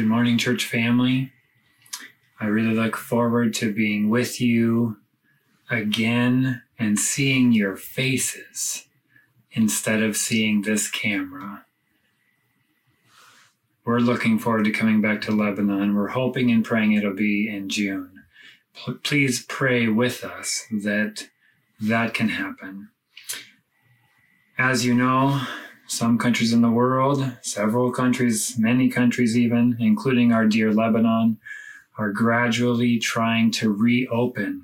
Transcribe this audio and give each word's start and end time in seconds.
Good 0.00 0.08
morning, 0.08 0.38
church 0.38 0.64
family. 0.64 1.30
I 2.40 2.46
really 2.46 2.72
look 2.72 2.96
forward 2.96 3.52
to 3.56 3.70
being 3.70 4.08
with 4.08 4.40
you 4.40 4.96
again 5.68 6.62
and 6.78 6.98
seeing 6.98 7.52
your 7.52 7.76
faces 7.76 8.88
instead 9.52 10.02
of 10.02 10.16
seeing 10.16 10.62
this 10.62 10.90
camera. 10.90 11.66
We're 13.84 13.98
looking 13.98 14.38
forward 14.38 14.64
to 14.64 14.70
coming 14.70 15.02
back 15.02 15.20
to 15.20 15.32
Lebanon. 15.32 15.94
We're 15.94 16.08
hoping 16.08 16.50
and 16.50 16.64
praying 16.64 16.94
it'll 16.94 17.12
be 17.12 17.46
in 17.46 17.68
June. 17.68 18.22
P- 18.72 18.94
please 19.02 19.44
pray 19.44 19.86
with 19.86 20.24
us 20.24 20.64
that 20.70 21.28
that 21.78 22.14
can 22.14 22.30
happen. 22.30 22.88
As 24.56 24.82
you 24.82 24.94
know, 24.94 25.42
some 25.90 26.16
countries 26.18 26.52
in 26.52 26.62
the 26.62 26.70
world, 26.70 27.32
several 27.42 27.90
countries, 27.90 28.56
many 28.56 28.88
countries 28.88 29.36
even, 29.36 29.76
including 29.80 30.32
our 30.32 30.46
dear 30.46 30.72
Lebanon, 30.72 31.38
are 31.98 32.12
gradually 32.12 32.96
trying 32.96 33.50
to 33.50 33.72
reopen. 33.72 34.62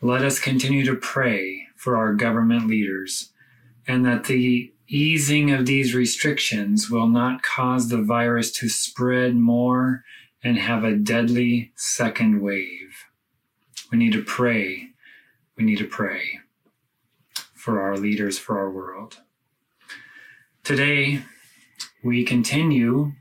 Let 0.00 0.24
us 0.24 0.38
continue 0.38 0.86
to 0.86 0.96
pray 0.96 1.66
for 1.76 1.98
our 1.98 2.14
government 2.14 2.66
leaders 2.66 3.30
and 3.86 4.04
that 4.06 4.24
the 4.24 4.72
easing 4.88 5.50
of 5.50 5.66
these 5.66 5.94
restrictions 5.94 6.90
will 6.90 7.06
not 7.06 7.42
cause 7.42 7.90
the 7.90 8.02
virus 8.02 8.50
to 8.52 8.70
spread 8.70 9.36
more 9.36 10.02
and 10.42 10.56
have 10.56 10.82
a 10.82 10.96
deadly 10.96 11.72
second 11.76 12.40
wave. 12.40 13.04
We 13.92 13.98
need 13.98 14.14
to 14.14 14.24
pray. 14.24 14.88
We 15.56 15.64
need 15.64 15.78
to 15.78 15.86
pray 15.86 16.40
for 17.54 17.82
our 17.82 17.98
leaders, 17.98 18.38
for 18.38 18.58
our 18.58 18.70
world. 18.70 19.18
Today, 20.62 21.22
we 22.04 22.22
continue 22.22 23.12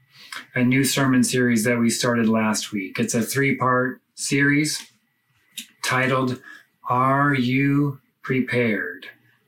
a 0.54 0.64
new 0.64 0.84
sermon 0.84 1.24
series 1.24 1.64
that 1.64 1.80
we 1.80 1.90
started 1.90 2.28
last 2.28 2.72
week. 2.72 3.00
It's 3.00 3.16
a 3.16 3.22
three 3.22 3.56
part 3.56 4.02
series 4.14 4.86
titled, 5.84 6.42
Are 6.90 7.34
You 7.34 8.02
Prepared? 8.22 9.08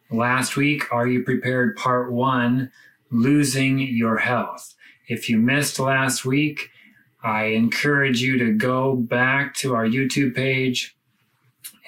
Last 0.10 0.56
week, 0.56 0.92
Are 0.92 1.06
You 1.06 1.24
Prepared? 1.24 1.76
Part 1.76 2.12
one, 2.12 2.72
Losing 3.12 3.78
Your 3.78 4.18
Health. 4.18 4.74
If 5.08 5.30
you 5.30 5.38
missed 5.38 5.78
last 5.78 6.26
week, 6.26 6.70
I 7.24 7.44
encourage 7.48 8.22
you 8.22 8.38
to 8.40 8.54
go 8.54 8.96
back 8.96 9.54
to 9.56 9.76
our 9.76 9.86
YouTube 9.86 10.34
page 10.34 10.96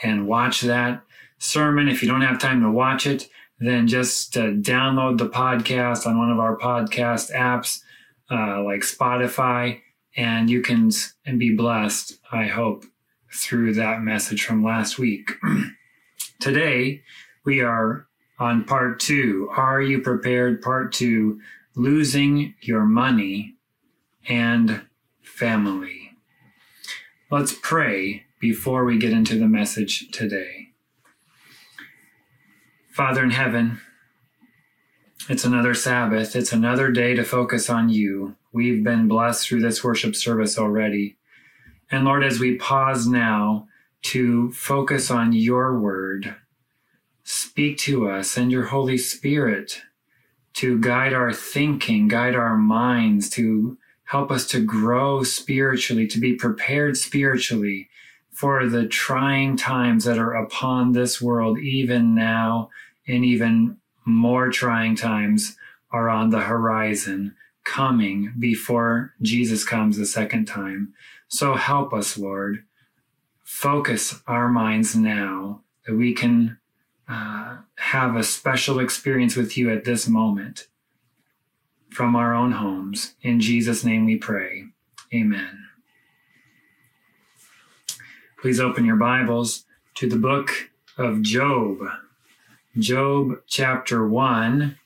and 0.03 0.27
watch 0.27 0.61
that 0.61 1.01
sermon. 1.39 1.87
If 1.87 2.03
you 2.03 2.09
don't 2.09 2.21
have 2.21 2.39
time 2.39 2.61
to 2.61 2.69
watch 2.69 3.07
it, 3.07 3.29
then 3.59 3.87
just 3.87 4.33
download 4.33 5.17
the 5.17 5.29
podcast 5.29 6.05
on 6.05 6.17
one 6.17 6.31
of 6.31 6.39
our 6.39 6.57
podcast 6.57 7.31
apps 7.33 7.81
uh, 8.31 8.63
like 8.63 8.81
Spotify, 8.81 9.81
and 10.15 10.49
you 10.49 10.61
can 10.61 10.89
and 11.25 11.39
be 11.39 11.55
blessed. 11.55 12.19
I 12.31 12.47
hope 12.47 12.85
through 13.33 13.73
that 13.75 14.01
message 14.01 14.43
from 14.43 14.63
last 14.63 14.97
week. 14.97 15.31
Today 16.39 17.03
we 17.45 17.61
are 17.61 18.07
on 18.39 18.63
part 18.63 18.99
two. 18.99 19.49
Are 19.55 19.81
you 19.81 20.01
prepared? 20.01 20.61
Part 20.61 20.91
two: 20.91 21.39
losing 21.75 22.55
your 22.61 22.85
money 22.85 23.55
and 24.27 24.81
family. 25.21 26.11
Let's 27.29 27.55
pray 27.61 28.25
before 28.39 28.85
we 28.85 28.97
get 28.97 29.11
into 29.11 29.39
the 29.39 29.47
message 29.47 30.11
today. 30.11 30.72
Father 32.93 33.23
in 33.23 33.31
heaven, 33.31 33.81
it's 35.27 35.43
another 35.43 35.73
Sabbath. 35.73 36.35
It's 36.35 36.53
another 36.53 36.91
day 36.91 37.15
to 37.15 37.23
focus 37.23 37.67
on 37.67 37.89
you. 37.89 38.35
We've 38.51 38.83
been 38.83 39.07
blessed 39.07 39.47
through 39.47 39.61
this 39.61 39.83
worship 39.83 40.15
service 40.15 40.59
already. 40.59 41.17
And 41.89 42.05
Lord, 42.05 42.23
as 42.23 42.39
we 42.39 42.55
pause 42.57 43.07
now 43.07 43.67
to 44.03 44.51
focus 44.51 45.09
on 45.09 45.33
your 45.33 45.79
word, 45.79 46.35
speak 47.23 47.79
to 47.79 48.07
us, 48.07 48.29
send 48.29 48.51
your 48.51 48.65
Holy 48.65 48.99
Spirit 48.99 49.81
to 50.53 50.79
guide 50.79 51.13
our 51.13 51.33
thinking, 51.33 52.07
guide 52.07 52.35
our 52.35 52.55
minds, 52.57 53.27
to 53.31 53.75
help 54.03 54.29
us 54.29 54.45
to 54.49 54.63
grow 54.63 55.23
spiritually, 55.23 56.05
to 56.05 56.19
be 56.19 56.35
prepared 56.35 56.95
spiritually 56.95 57.89
for 58.29 58.67
the 58.67 58.87
trying 58.87 59.55
times 59.55 60.03
that 60.05 60.17
are 60.17 60.33
upon 60.33 60.91
this 60.91 61.21
world, 61.21 61.57
even 61.59 62.13
now, 62.13 62.69
and 63.07 63.25
even 63.25 63.77
more 64.05 64.49
trying 64.49 64.95
times 64.95 65.55
are 65.91 66.09
on 66.09 66.29
the 66.29 66.41
horizon 66.41 67.35
coming 67.63 68.33
before 68.37 69.13
Jesus 69.21 69.63
comes 69.63 69.97
the 69.97 70.05
second 70.05 70.45
time. 70.45 70.93
So 71.27 71.55
help 71.55 71.93
us, 71.93 72.17
Lord. 72.17 72.65
Focus 73.43 74.21
our 74.27 74.49
minds 74.49 74.95
now 74.95 75.61
that 75.85 75.95
we 75.95 76.13
can 76.13 76.57
uh, 77.07 77.57
have 77.75 78.15
a 78.15 78.23
special 78.23 78.79
experience 78.79 79.35
with 79.35 79.57
you 79.57 79.71
at 79.71 79.85
this 79.85 80.07
moment 80.07 80.67
from 81.89 82.15
our 82.15 82.33
own 82.33 82.53
homes. 82.53 83.13
In 83.21 83.39
Jesus' 83.39 83.83
name 83.83 84.05
we 84.05 84.17
pray. 84.17 84.65
Amen. 85.13 85.65
Please 88.41 88.59
open 88.59 88.83
your 88.83 88.95
Bibles 88.95 89.65
to 89.95 90.09
the 90.09 90.17
book 90.17 90.71
of 90.97 91.21
Job. 91.21 91.77
Job 92.79 93.33
chapter 93.45 94.07
1, 94.07 94.79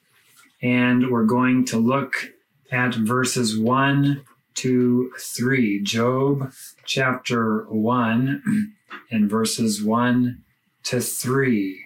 and 0.61 1.09
we're 1.09 1.23
going 1.23 1.63
to 1.65 1.77
look 1.77 2.33
at 2.69 2.95
verses 2.95 3.57
1 3.57 4.25
to 4.55 5.11
3. 5.17 5.83
Job 5.83 6.51
chapter 6.83 7.65
1 7.69 8.73
and 9.11 9.29
verses 9.29 9.81
1 9.81 10.43
to 10.83 10.99
3. 10.99 11.85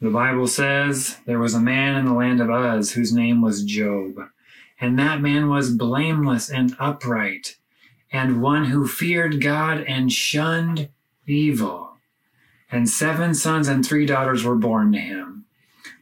The 0.00 0.10
Bible 0.10 0.46
says 0.46 1.16
there 1.26 1.40
was 1.40 1.54
a 1.54 1.60
man 1.60 1.96
in 1.96 2.04
the 2.04 2.14
land 2.14 2.40
of 2.40 2.48
Uz 2.48 2.92
whose 2.92 3.12
name 3.12 3.42
was 3.42 3.64
Job, 3.64 4.14
and 4.80 4.96
that 5.00 5.20
man 5.20 5.48
was 5.48 5.70
blameless 5.70 6.48
and 6.48 6.76
upright 6.78 7.56
and 8.12 8.40
one 8.40 8.66
who 8.66 8.86
feared 8.86 9.42
God 9.42 9.80
and 9.80 10.12
shunned 10.12 10.90
evil. 11.26 11.95
And 12.70 12.88
seven 12.88 13.34
sons 13.34 13.68
and 13.68 13.86
three 13.86 14.06
daughters 14.06 14.44
were 14.44 14.56
born 14.56 14.92
to 14.92 14.98
him. 14.98 15.44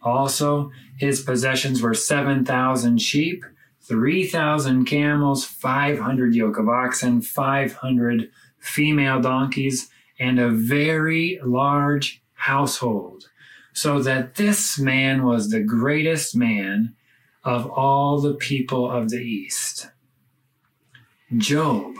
Also, 0.03 0.71
his 0.99 1.21
possessions 1.23 1.83
were 1.83 1.95
7,000 1.95 3.01
sheep, 3.01 3.45
3,000 3.83 4.85
camels, 4.87 5.45
500 5.45 6.35
yoke 6.35 6.59
of 6.59 6.69
oxen, 6.69 7.21
500 7.21 8.31
female 8.59 9.21
donkeys, 9.21 9.91
and 10.19 10.39
a 10.39 10.51
very 10.51 11.39
large 11.45 12.23
household. 12.35 13.29
So 13.73 14.01
that 14.03 14.37
this 14.37 14.79
man 14.79 15.25
was 15.25 15.51
the 15.51 15.63
greatest 15.63 16.37
man 16.37 16.95
of 17.43 17.69
all 17.69 18.21
the 18.21 18.35
people 18.35 18.91
of 18.91 19.11
the 19.11 19.19
East. 19.19 19.89
Job 21.37 21.97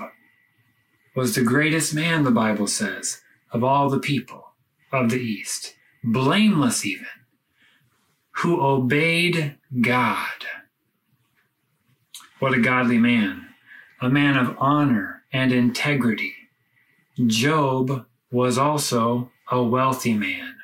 was 1.17 1.35
the 1.35 1.43
greatest 1.43 1.93
man, 1.93 2.23
the 2.23 2.31
Bible 2.31 2.69
says, 2.69 3.21
of 3.51 3.65
all 3.65 3.91
the 3.91 3.99
people 3.99 4.44
of 4.93 5.11
the 5.11 5.21
East, 5.21 5.75
blameless 6.03 6.85
even, 6.85 7.07
who 8.39 8.61
obeyed 8.61 9.57
God. 9.81 10.45
What 12.39 12.55
a 12.55 12.61
godly 12.61 12.99
man, 12.99 13.49
a 14.01 14.09
man 14.09 14.37
of 14.37 14.57
honor 14.59 15.23
and 15.33 15.53
integrity. 15.53 16.35
Job 17.27 18.07
was 18.31 18.59
also 18.59 19.31
a 19.51 19.63
wealthy 19.63 20.15
man. 20.15 20.57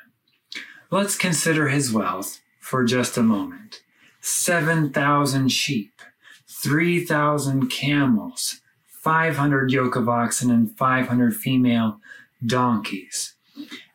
Let's 0.89 1.15
consider 1.15 1.69
his 1.69 1.93
wealth 1.93 2.41
for 2.59 2.83
just 2.83 3.17
a 3.17 3.23
moment 3.23 3.81
7,000 4.19 5.49
sheep, 5.49 6.01
3,000 6.47 7.69
camels, 7.69 8.61
500 8.87 9.71
yoke 9.71 9.95
of 9.95 10.07
oxen, 10.07 10.51
and 10.51 10.77
500 10.77 11.35
female 11.35 11.99
donkeys. 12.45 13.35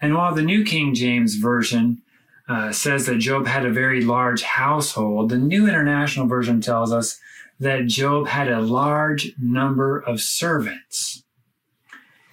And 0.00 0.14
while 0.14 0.34
the 0.34 0.42
New 0.42 0.64
King 0.64 0.94
James 0.94 1.36
Version 1.36 2.02
uh, 2.48 2.72
says 2.72 3.06
that 3.06 3.18
Job 3.18 3.46
had 3.46 3.64
a 3.66 3.72
very 3.72 4.02
large 4.02 4.42
household, 4.42 5.30
the 5.30 5.38
New 5.38 5.68
International 5.68 6.26
Version 6.26 6.60
tells 6.60 6.92
us 6.92 7.18
that 7.58 7.86
Job 7.86 8.28
had 8.28 8.48
a 8.48 8.60
large 8.60 9.32
number 9.40 9.98
of 9.98 10.20
servants, 10.20 11.24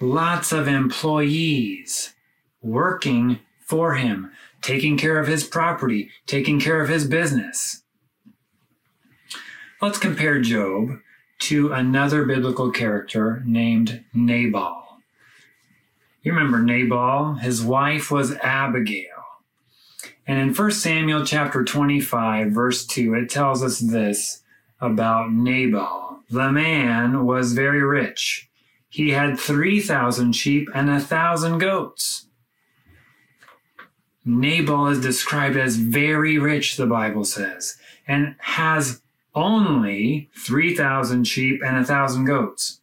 lots 0.00 0.52
of 0.52 0.68
employees 0.68 2.14
working 2.62 3.38
for 3.60 3.94
him, 3.94 4.30
taking 4.60 4.98
care 4.98 5.18
of 5.18 5.26
his 5.26 5.44
property, 5.44 6.10
taking 6.26 6.60
care 6.60 6.80
of 6.80 6.88
his 6.88 7.06
business. 7.06 7.82
Let's 9.80 9.98
compare 9.98 10.40
Job 10.40 10.98
to 11.40 11.72
another 11.72 12.24
biblical 12.24 12.70
character 12.70 13.42
named 13.44 14.04
Nabal. 14.14 14.83
You 16.24 16.32
remember 16.32 16.62
Nabal, 16.62 17.34
his 17.34 17.62
wife 17.62 18.10
was 18.10 18.34
Abigail. 18.36 19.10
And 20.26 20.38
in 20.38 20.54
1 20.54 20.70
Samuel 20.70 21.26
chapter 21.26 21.62
25, 21.62 22.50
verse 22.50 22.86
2, 22.86 23.12
it 23.12 23.28
tells 23.28 23.62
us 23.62 23.78
this 23.78 24.42
about 24.80 25.30
Nabal. 25.30 26.20
the 26.30 26.50
man, 26.50 27.26
was 27.26 27.52
very 27.52 27.82
rich. 27.82 28.48
He 28.88 29.10
had 29.10 29.38
3,000 29.38 30.32
sheep 30.32 30.70
and 30.74 30.88
a 30.88 30.98
thousand 30.98 31.58
goats. 31.58 32.26
Nabal 34.24 34.86
is 34.86 35.02
described 35.02 35.58
as 35.58 35.76
very 35.76 36.38
rich, 36.38 36.78
the 36.78 36.86
Bible 36.86 37.26
says, 37.26 37.76
and 38.08 38.36
has 38.38 39.02
only 39.34 40.30
3,000 40.38 41.24
sheep 41.24 41.60
and 41.62 41.76
a 41.76 41.84
thousand 41.84 42.24
goats. 42.24 42.80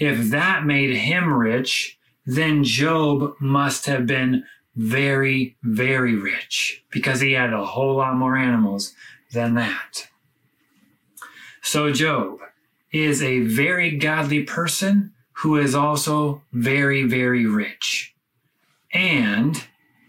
If 0.00 0.30
that 0.30 0.64
made 0.64 0.96
him 0.96 1.32
rich, 1.32 1.99
then 2.36 2.64
Job 2.64 3.34
must 3.40 3.86
have 3.86 4.06
been 4.06 4.44
very, 4.76 5.56
very 5.62 6.14
rich 6.14 6.84
because 6.90 7.20
he 7.20 7.32
had 7.32 7.52
a 7.52 7.64
whole 7.64 7.96
lot 7.96 8.14
more 8.14 8.36
animals 8.36 8.94
than 9.32 9.54
that. 9.54 10.08
So, 11.62 11.92
Job 11.92 12.38
is 12.92 13.22
a 13.22 13.40
very 13.40 13.96
godly 13.96 14.44
person 14.44 15.12
who 15.32 15.56
is 15.56 15.74
also 15.74 16.42
very, 16.52 17.02
very 17.04 17.46
rich. 17.46 18.14
And 18.92 19.62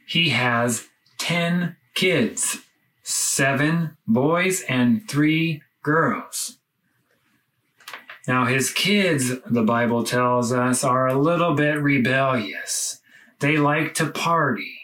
he 0.06 0.30
has 0.30 0.88
10 1.18 1.76
kids, 1.94 2.58
seven 3.04 3.98
boys 4.08 4.64
and 4.68 5.08
three 5.10 5.62
girls. 5.84 6.58
Now, 8.28 8.46
his 8.46 8.72
kids, 8.72 9.34
the 9.46 9.64
Bible 9.64 10.04
tells 10.04 10.54
us, 10.54 10.84
are 10.84 11.08
a 11.08 11.20
little 11.20 11.56
bit 11.56 11.82
rebellious. 11.82 13.02
They 13.40 13.58
like 13.58 13.96
to 13.96 14.10
party. 14.10 14.78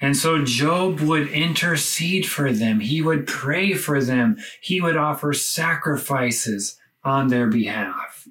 And 0.00 0.16
so 0.16 0.44
Job 0.44 0.98
would 1.00 1.28
intercede 1.28 2.26
for 2.26 2.52
them. 2.52 2.80
He 2.80 3.00
would 3.00 3.28
pray 3.28 3.74
for 3.74 4.02
them. 4.02 4.36
He 4.60 4.80
would 4.80 4.96
offer 4.96 5.32
sacrifices 5.32 6.76
on 7.04 7.28
their 7.28 7.46
behalf. 7.46 8.26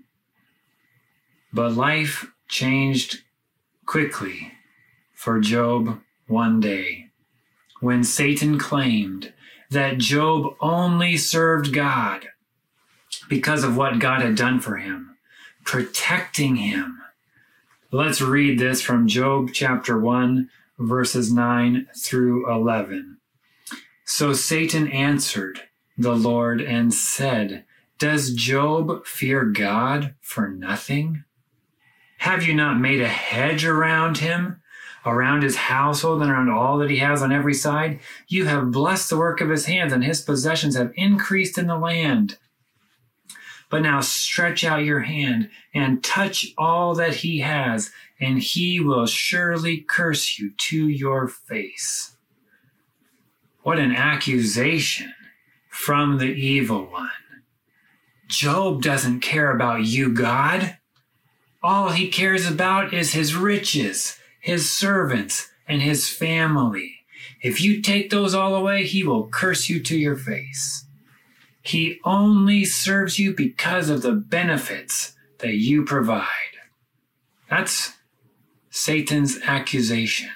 But 1.54 1.74
life 1.74 2.30
changed 2.50 3.22
quickly 3.86 4.52
for 5.13 5.40
Job 5.40 6.02
one 6.28 6.60
day 6.60 7.08
when 7.80 8.04
Satan 8.04 8.60
claimed 8.60 9.34
that 9.69 9.98
Job 9.98 10.54
only 10.60 11.16
served 11.16 11.74
God 11.74 12.28
because 13.31 13.63
of 13.63 13.78
what 13.78 13.98
God 13.98 14.22
had 14.22 14.36
done 14.36 14.60
for 14.60 14.75
him, 14.75 15.16
protecting 15.63 16.57
him. 16.57 17.01
Let's 17.89 18.19
read 18.19 18.60
this 18.60 18.81
from 18.81 19.07
Job 19.07 19.51
chapter 19.54 19.98
1, 19.98 20.50
verses 20.78 21.31
9 21.31 21.88
through 21.95 22.54
11. 22.54 23.19
So 24.04 24.33
Satan 24.33 24.89
answered 24.89 25.62
the 25.98 26.13
Lord 26.13 26.60
and 26.60 26.94
said, 26.94 27.63
Does 27.98 28.33
Job 28.33 29.06
fear 29.06 29.45
God 29.45 30.13
for 30.19 30.50
nothing? 30.50 31.24
Have 32.18 32.44
you 32.44 32.54
not 32.54 32.81
made 32.81 33.00
a 33.00 33.07
hedge 33.07 33.63
around 33.63 34.18
him, 34.18 34.62
around 35.06 35.44
his 35.44 35.56
household, 35.56 36.22
and 36.22 36.30
around 36.30 36.50
all 36.50 36.77
that 36.80 36.89
he 36.89 36.98
has 36.98 37.22
on 37.22 37.31
every 37.31 37.54
side? 37.54 38.01
You 38.27 38.48
have 38.48 38.72
blessed 38.72 39.10
the 39.10 39.18
work 39.18 39.39
of 39.39 39.50
his 39.50 39.68
hands, 39.68 39.94
and 39.94 40.04
his 40.04 40.19
possessions 40.19 40.75
have 40.75 40.92
increased 40.98 41.57
in 41.57 41.68
the 41.68 41.77
land. 41.77 42.38
But 43.71 43.81
now 43.83 44.01
stretch 44.01 44.65
out 44.65 44.83
your 44.83 45.00
hand 45.00 45.50
and 45.73 46.03
touch 46.03 46.53
all 46.57 46.94
that 46.95 47.15
he 47.15 47.39
has, 47.39 47.91
and 48.19 48.38
he 48.38 48.81
will 48.81 49.07
surely 49.07 49.77
curse 49.77 50.38
you 50.38 50.51
to 50.51 50.89
your 50.89 51.29
face. 51.29 52.15
What 53.63 53.79
an 53.79 53.95
accusation 53.95 55.13
from 55.69 56.18
the 56.18 56.25
evil 56.25 56.85
one. 56.85 57.09
Job 58.27 58.81
doesn't 58.81 59.21
care 59.21 59.51
about 59.51 59.85
you, 59.85 60.13
God. 60.13 60.77
All 61.63 61.91
he 61.91 62.09
cares 62.09 62.50
about 62.50 62.94
is 62.94 63.13
his 63.13 63.35
riches, 63.35 64.17
his 64.41 64.69
servants, 64.69 65.50
and 65.67 65.81
his 65.81 66.09
family. 66.09 66.95
If 67.41 67.62
you 67.62 67.81
take 67.81 68.09
those 68.09 68.33
all 68.33 68.56
away, 68.56 68.83
he 68.83 69.03
will 69.03 69.27
curse 69.27 69.69
you 69.69 69.81
to 69.83 69.97
your 69.97 70.17
face. 70.17 70.85
He 71.62 72.00
only 72.04 72.66
serves 72.66 73.19
you 73.19 73.36
because 73.36 73.90
of 73.90 74.02
the 74.02 74.13
benefits 74.13 75.13
that 75.40 75.56
you 75.56 75.84
provide. 75.84 76.28
That's 77.50 77.94
Satan's 78.69 79.40
accusation. 79.44 80.30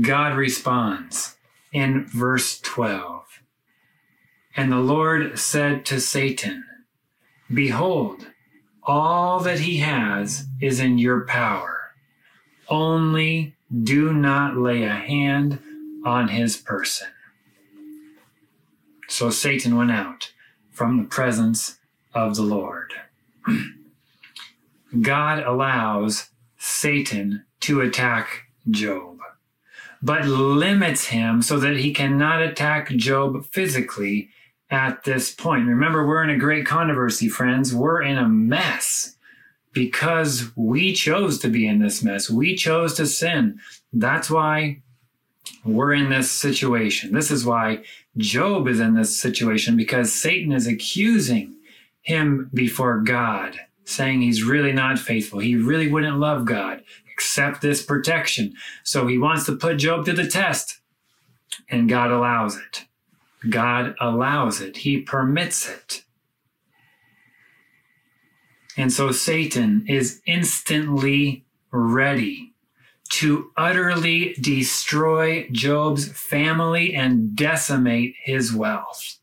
God 0.00 0.36
responds 0.36 1.36
in 1.72 2.06
verse 2.06 2.60
12. 2.60 3.24
And 4.56 4.72
the 4.72 4.78
Lord 4.78 5.38
said 5.38 5.84
to 5.86 6.00
Satan, 6.00 6.64
Behold, 7.52 8.26
all 8.82 9.40
that 9.40 9.60
he 9.60 9.78
has 9.78 10.46
is 10.60 10.80
in 10.80 10.98
your 10.98 11.26
power. 11.26 11.92
Only 12.68 13.54
do 13.82 14.12
not 14.12 14.56
lay 14.56 14.84
a 14.84 14.94
hand 14.94 15.58
on 16.04 16.28
his 16.28 16.56
person. 16.56 17.08
So 19.10 19.28
Satan 19.28 19.76
went 19.76 19.90
out 19.90 20.32
from 20.70 20.96
the 20.96 21.08
presence 21.08 21.78
of 22.14 22.36
the 22.36 22.42
Lord. 22.42 22.94
God 25.00 25.42
allows 25.42 26.30
Satan 26.58 27.44
to 27.60 27.80
attack 27.80 28.44
Job, 28.70 29.18
but 30.00 30.26
limits 30.26 31.06
him 31.06 31.42
so 31.42 31.58
that 31.58 31.76
he 31.76 31.92
cannot 31.92 32.40
attack 32.40 32.88
Job 32.90 33.44
physically 33.46 34.28
at 34.70 35.02
this 35.02 35.34
point. 35.34 35.66
Remember, 35.66 36.06
we're 36.06 36.22
in 36.22 36.30
a 36.30 36.38
great 36.38 36.64
controversy, 36.64 37.28
friends. 37.28 37.74
We're 37.74 38.02
in 38.02 38.16
a 38.16 38.28
mess 38.28 39.16
because 39.72 40.52
we 40.56 40.94
chose 40.94 41.40
to 41.40 41.48
be 41.48 41.66
in 41.66 41.80
this 41.80 42.02
mess. 42.02 42.30
We 42.30 42.54
chose 42.54 42.94
to 42.94 43.06
sin. 43.06 43.58
That's 43.92 44.30
why 44.30 44.82
we're 45.64 45.94
in 45.94 46.10
this 46.10 46.30
situation. 46.30 47.12
This 47.12 47.30
is 47.30 47.44
why 47.44 47.82
Job 48.16 48.66
is 48.68 48.80
in 48.80 48.94
this 48.94 49.18
situation 49.18 49.76
because 49.76 50.12
Satan 50.12 50.52
is 50.52 50.66
accusing 50.66 51.56
him 52.02 52.50
before 52.52 52.98
God, 53.00 53.58
saying 53.84 54.20
he's 54.20 54.42
really 54.42 54.72
not 54.72 54.98
faithful. 54.98 55.38
He 55.38 55.56
really 55.56 55.88
wouldn't 55.88 56.18
love 56.18 56.44
God, 56.44 56.82
accept 57.12 57.60
this 57.60 57.82
protection. 57.82 58.54
So 58.84 59.06
he 59.06 59.18
wants 59.18 59.46
to 59.46 59.56
put 59.56 59.78
Job 59.78 60.04
to 60.06 60.12
the 60.12 60.26
test, 60.26 60.80
and 61.68 61.88
God 61.88 62.10
allows 62.10 62.56
it. 62.56 62.86
God 63.48 63.94
allows 64.00 64.60
it, 64.60 64.78
He 64.78 65.00
permits 65.00 65.68
it. 65.68 66.04
And 68.76 68.92
so 68.92 69.12
Satan 69.12 69.84
is 69.88 70.20
instantly 70.26 71.44
ready 71.70 72.49
to 73.10 73.50
utterly 73.56 74.34
destroy 74.40 75.48
Job's 75.50 76.08
family 76.08 76.94
and 76.94 77.34
decimate 77.34 78.14
his 78.22 78.52
wealth. 78.52 79.18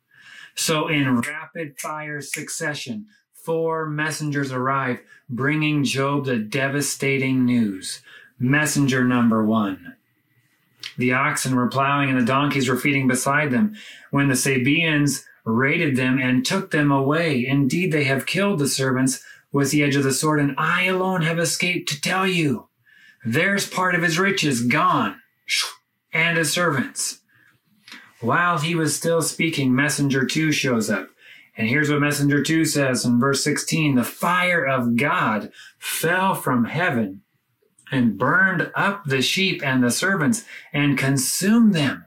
So, 0.56 0.88
in 0.88 1.22
rapid 1.22 1.80
fire 1.80 2.22
succession, 2.22 3.08
four 3.34 3.86
messengers 3.86 4.52
arrive, 4.52 5.00
bringing 5.30 5.84
Job 5.84 6.26
the 6.26 6.38
devastating 6.38 7.46
news. 7.46 8.02
Messenger 8.40 9.04
number 9.04 9.44
one. 9.46 9.96
The 10.98 11.14
oxen 11.14 11.56
were 11.56 11.68
plowing 11.68 12.10
and 12.10 12.20
the 12.20 12.26
donkeys 12.26 12.68
were 12.68 12.78
feeding 12.78 13.08
beside 13.08 13.52
them 13.52 13.76
when 14.12 14.28
the 14.28 14.36
Sabaeans 14.36 15.24
raided 15.46 15.96
them 15.96 16.20
and 16.20 16.46
took 16.46 16.72
them 16.72 16.92
away. 16.92 17.46
Indeed, 17.46 17.92
they 17.92 18.04
have 18.04 18.26
killed 18.26 18.60
the 18.60 18.68
servants 18.68 19.24
with 19.52 19.72
the 19.72 19.84
edge 19.84 19.96
of 19.96 20.04
the 20.04 20.12
sword, 20.12 20.40
and 20.40 20.56
I 20.58 20.86
alone 20.86 21.22
have 21.22 21.40
escaped 21.40 21.90
to 21.90 22.02
tell 22.02 22.28
you. 22.28 22.68
There's 23.26 23.70
part 23.70 23.96
of 23.96 24.04
his 24.04 24.20
riches 24.20 24.64
gone, 24.64 25.22
and 26.14 26.38
his 26.38 26.52
servants. 26.52 27.22
While 28.20 28.60
he 28.60 28.74
was 28.74 28.96
still 28.96 29.22
speaking, 29.22 29.76
Messenger 29.76 30.26
2 30.26 30.52
shows 30.52 30.90
up. 30.90 31.10
And 31.56 31.68
here's 31.68 31.90
what 31.90 32.00
Messenger 32.02 32.44
2 32.44 32.66
says 32.66 33.06
in 33.06 33.20
verse 33.20 33.44
16 33.44 33.96
The 33.96 34.04
fire 34.04 34.64
of 34.66 34.96
God 34.96 35.52
fell 35.80 36.36
from 36.36 36.66
heaven 36.66 37.22
and 37.92 38.18
burned 38.18 38.72
up 38.76 39.06
the 39.06 39.22
sheep 39.22 39.66
and 39.66 39.84
the 39.84 39.92
servants 39.92 40.46
and 40.74 40.98
consumed 40.98 41.74
them. 41.74 42.06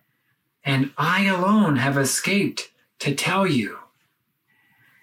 And 0.65 0.93
I 0.99 1.25
alone 1.25 1.77
have 1.77 1.97
escaped 1.97 2.71
to 3.01 3.15
tell 3.15 3.47
you. 3.47 3.79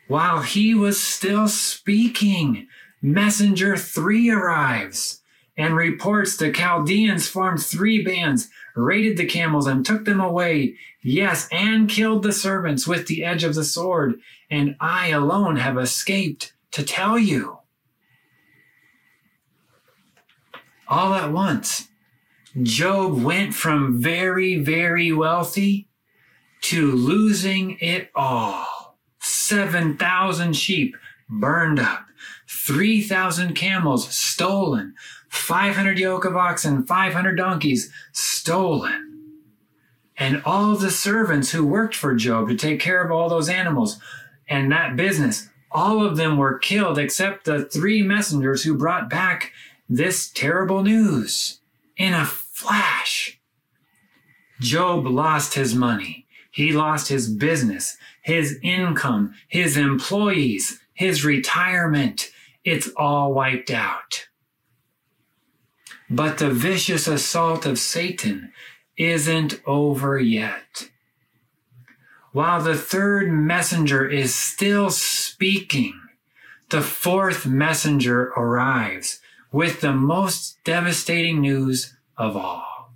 While 0.07 0.41
he 0.41 0.73
was 0.73 1.01
still 1.01 1.47
speaking, 1.47 2.67
Messenger 3.01 3.75
3 3.75 4.29
arrives 4.29 5.21
and 5.57 5.75
reports 5.75 6.37
the 6.37 6.51
Chaldeans 6.51 7.27
formed 7.27 7.63
three 7.63 8.03
bands, 8.03 8.49
raided 8.75 9.17
the 9.17 9.25
camels, 9.25 9.67
and 9.67 9.85
took 9.85 10.05
them 10.05 10.19
away. 10.19 10.75
Yes, 11.01 11.47
and 11.51 11.89
killed 11.89 12.23
the 12.23 12.31
servants 12.31 12.87
with 12.87 13.07
the 13.07 13.25
edge 13.25 13.43
of 13.43 13.55
the 13.55 13.63
sword. 13.63 14.19
And 14.51 14.75
I 14.79 15.07
alone 15.09 15.55
have 15.57 15.77
escaped 15.77 16.53
to 16.71 16.83
tell 16.83 17.17
you. 17.17 17.59
All 20.87 21.13
at 21.13 21.31
once, 21.31 21.89
Job 22.61 23.21
went 23.21 23.53
from 23.53 24.01
very, 24.01 24.59
very 24.59 25.11
wealthy 25.11 25.89
to 26.61 26.91
losing 26.91 27.77
it 27.79 28.09
all 28.15 28.97
7,000 29.19 30.53
sheep 30.53 30.95
burned 31.29 31.79
up, 31.79 32.05
3,000 32.49 33.53
camels 33.53 34.13
stolen, 34.13 34.95
500 35.37 35.97
yoke 35.97 36.25
of 36.25 36.35
oxen, 36.35 36.85
500 36.85 37.35
donkeys 37.35 37.91
stolen. 38.11 39.03
And 40.17 40.41
all 40.45 40.75
the 40.75 40.91
servants 40.91 41.51
who 41.51 41.65
worked 41.65 41.95
for 41.95 42.15
Job 42.15 42.49
to 42.49 42.55
take 42.55 42.79
care 42.79 43.03
of 43.03 43.11
all 43.11 43.29
those 43.29 43.49
animals 43.49 43.99
and 44.49 44.71
that 44.71 44.95
business, 44.95 45.49
all 45.71 46.03
of 46.03 46.17
them 46.17 46.37
were 46.37 46.57
killed 46.57 46.97
except 46.97 47.45
the 47.45 47.65
three 47.65 48.01
messengers 48.01 48.63
who 48.63 48.77
brought 48.77 49.09
back 49.09 49.51
this 49.87 50.29
terrible 50.29 50.83
news 50.83 51.59
in 51.95 52.13
a 52.13 52.25
flash. 52.25 53.39
Job 54.59 55.05
lost 55.05 55.53
his 55.53 55.75
money. 55.75 56.25
He 56.51 56.71
lost 56.71 57.09
his 57.09 57.29
business, 57.29 57.97
his 58.23 58.57
income, 58.63 59.35
his 59.47 59.77
employees, 59.77 60.79
his 60.93 61.23
retirement. 61.23 62.31
It's 62.63 62.89
all 62.97 63.33
wiped 63.33 63.69
out. 63.69 64.26
But 66.09 66.37
the 66.37 66.49
vicious 66.49 67.07
assault 67.07 67.65
of 67.65 67.79
Satan 67.79 68.53
isn't 68.97 69.61
over 69.65 70.19
yet. 70.19 70.89
While 72.31 72.61
the 72.61 72.77
third 72.77 73.31
messenger 73.31 74.07
is 74.07 74.33
still 74.33 74.89
speaking, 74.89 75.99
the 76.69 76.81
fourth 76.81 77.45
messenger 77.45 78.27
arrives 78.37 79.19
with 79.51 79.81
the 79.81 79.93
most 79.93 80.57
devastating 80.63 81.41
news 81.41 81.95
of 82.17 82.35
all. 82.35 82.93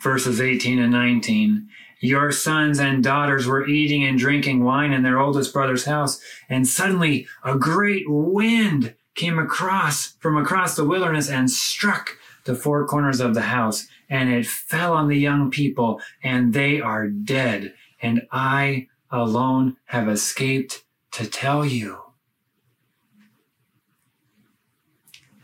Verses 0.00 0.40
18 0.40 0.78
and 0.78 0.92
19 0.92 1.68
Your 2.00 2.30
sons 2.30 2.78
and 2.78 3.02
daughters 3.02 3.46
were 3.46 3.66
eating 3.66 4.04
and 4.04 4.18
drinking 4.18 4.64
wine 4.64 4.92
in 4.92 5.02
their 5.02 5.18
oldest 5.18 5.52
brother's 5.52 5.84
house, 5.84 6.20
and 6.48 6.66
suddenly 6.66 7.26
a 7.44 7.56
great 7.56 8.04
wind 8.08 8.94
came 9.18 9.38
across 9.38 10.12
from 10.20 10.38
across 10.38 10.76
the 10.76 10.84
wilderness 10.84 11.28
and 11.28 11.50
struck 11.50 12.16
the 12.44 12.54
four 12.54 12.86
corners 12.86 13.20
of 13.20 13.34
the 13.34 13.42
house, 13.42 13.88
and 14.08 14.30
it 14.30 14.46
fell 14.46 14.94
on 14.94 15.08
the 15.08 15.18
young 15.18 15.50
people, 15.50 16.00
and 16.22 16.54
they 16.54 16.80
are 16.80 17.08
dead. 17.08 17.74
And 18.00 18.22
I 18.30 18.86
alone 19.10 19.76
have 19.86 20.08
escaped 20.08 20.84
to 21.10 21.26
tell 21.26 21.64
you. 21.66 21.98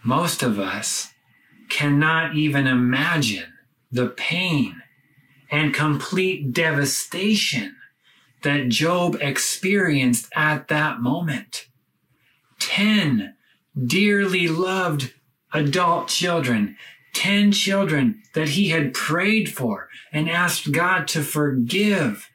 Most 0.05 0.43
of 0.43 0.59
us 0.59 1.13
cannot 1.69 2.37
even 2.37 2.67
imagine 2.67 3.53
the 3.91 4.07
pain 4.07 4.83
and 5.51 5.75
complete 5.75 6.53
devastation 6.53 7.75
that 8.43 8.69
Job 8.69 9.17
experienced 9.21 10.31
at 10.37 10.69
that 10.69 11.01
moment. 11.01 11.67
Ten 12.61 13.35
dearly 13.83 14.49
loved 14.49 15.13
adult 15.53 16.09
children, 16.09 16.77
10 17.15 17.53
children 17.53 18.23
that 18.35 18.51
he 18.51 18.71
had 18.71 18.95
prayed 18.95 19.53
for 19.53 19.89
and 20.13 20.29
asked 20.29 20.73
God 20.73 21.09
to 21.09 21.23
forgive. 21.23 22.31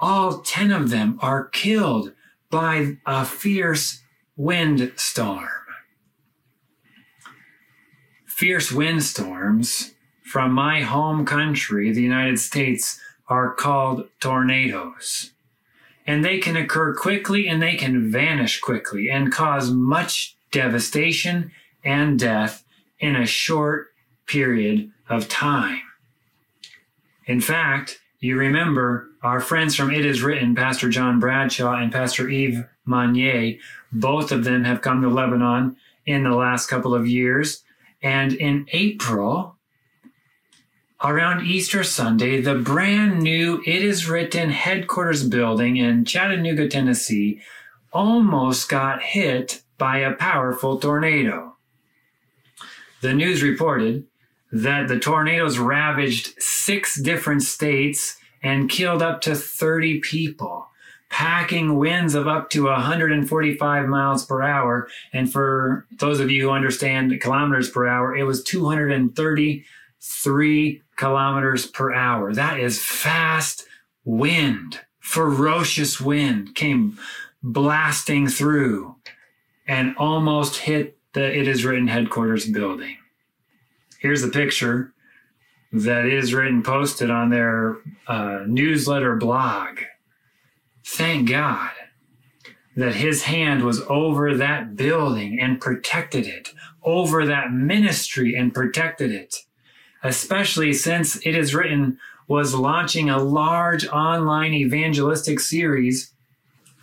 All 0.00 0.38
10 0.38 0.70
of 0.70 0.90
them 0.90 1.18
are 1.20 1.48
killed 1.48 2.12
by 2.50 2.96
a 3.06 3.24
fierce 3.24 4.02
windstorm. 4.36 5.48
Fierce 8.24 8.70
windstorms 8.70 9.94
from 10.22 10.52
my 10.52 10.82
home 10.82 11.24
country, 11.26 11.90
the 11.90 12.02
United 12.02 12.38
States, 12.38 13.00
are 13.28 13.52
called 13.52 14.08
tornadoes. 14.20 15.32
And 16.06 16.24
they 16.24 16.38
can 16.38 16.56
occur 16.56 16.94
quickly 16.94 17.48
and 17.48 17.60
they 17.60 17.74
can 17.74 18.10
vanish 18.10 18.60
quickly 18.60 19.10
and 19.10 19.32
cause 19.32 19.70
much 19.70 20.37
devastation 20.50 21.50
and 21.84 22.18
death 22.18 22.64
in 22.98 23.16
a 23.16 23.26
short 23.26 23.88
period 24.26 24.90
of 25.08 25.28
time. 25.28 25.80
In 27.26 27.40
fact, 27.40 28.00
you 28.20 28.36
remember 28.36 29.08
our 29.22 29.40
friends 29.40 29.74
from 29.76 29.92
It 29.92 30.04
Is 30.04 30.22
Written, 30.22 30.54
Pastor 30.54 30.88
John 30.88 31.20
Bradshaw 31.20 31.74
and 31.74 31.92
Pastor 31.92 32.28
Yves 32.28 32.64
Manier, 32.86 33.58
both 33.92 34.32
of 34.32 34.44
them 34.44 34.64
have 34.64 34.82
come 34.82 35.02
to 35.02 35.08
Lebanon 35.08 35.76
in 36.06 36.24
the 36.24 36.34
last 36.34 36.68
couple 36.68 36.94
of 36.94 37.06
years. 37.06 37.62
And 38.02 38.32
in 38.32 38.66
April, 38.72 39.56
around 41.02 41.46
Easter 41.46 41.84
Sunday, 41.84 42.40
the 42.40 42.54
brand 42.54 43.20
new 43.20 43.62
It 43.66 43.82
Is 43.82 44.08
Written 44.08 44.50
headquarters 44.50 45.28
building 45.28 45.76
in 45.76 46.04
Chattanooga, 46.04 46.68
Tennessee, 46.68 47.40
almost 47.92 48.68
got 48.68 49.02
hit 49.02 49.62
by 49.78 49.98
a 49.98 50.14
powerful 50.14 50.78
tornado. 50.78 51.56
The 53.00 53.14
news 53.14 53.42
reported 53.42 54.04
that 54.50 54.88
the 54.88 54.98
tornadoes 54.98 55.58
ravaged 55.58 56.42
six 56.42 57.00
different 57.00 57.42
states 57.42 58.16
and 58.42 58.68
killed 58.68 59.02
up 59.02 59.20
to 59.22 59.36
30 59.36 60.00
people, 60.00 60.66
packing 61.10 61.76
winds 61.76 62.14
of 62.14 62.26
up 62.26 62.50
to 62.50 62.64
145 62.64 63.86
miles 63.86 64.26
per 64.26 64.42
hour. 64.42 64.88
And 65.12 65.32
for 65.32 65.86
those 65.98 66.18
of 66.20 66.30
you 66.30 66.42
who 66.42 66.50
understand 66.50 67.18
kilometers 67.20 67.70
per 67.70 67.86
hour, 67.86 68.16
it 68.16 68.24
was 68.24 68.42
233 68.44 70.82
kilometers 70.96 71.66
per 71.66 71.94
hour. 71.94 72.32
That 72.32 72.58
is 72.58 72.82
fast 72.82 73.66
wind, 74.04 74.80
ferocious 74.98 76.00
wind 76.00 76.54
came 76.54 76.98
blasting 77.42 78.28
through 78.28 78.96
and 79.68 79.94
almost 79.98 80.56
hit 80.56 80.96
the 81.12 81.38
It 81.38 81.46
Is 81.46 81.64
Written 81.64 81.88
headquarters 81.88 82.46
building. 82.48 82.96
Here's 84.00 84.22
the 84.22 84.28
picture 84.28 84.94
that 85.72 86.06
is 86.06 86.32
written 86.32 86.62
posted 86.62 87.10
on 87.10 87.28
their 87.28 87.76
uh, 88.06 88.44
newsletter 88.46 89.16
blog. 89.16 89.80
Thank 90.84 91.28
God 91.28 91.70
that 92.74 92.94
his 92.94 93.24
hand 93.24 93.64
was 93.64 93.82
over 93.88 94.34
that 94.36 94.76
building 94.76 95.38
and 95.38 95.60
protected 95.60 96.26
it, 96.26 96.50
over 96.82 97.26
that 97.26 97.52
ministry 97.52 98.34
and 98.34 98.54
protected 98.54 99.10
it, 99.10 99.34
especially 100.02 100.72
since 100.72 101.16
It 101.26 101.34
Is 101.34 101.54
Written 101.54 101.98
was 102.28 102.54
launching 102.54 103.10
a 103.10 103.18
large 103.18 103.86
online 103.88 104.54
evangelistic 104.54 105.40
series 105.40 106.12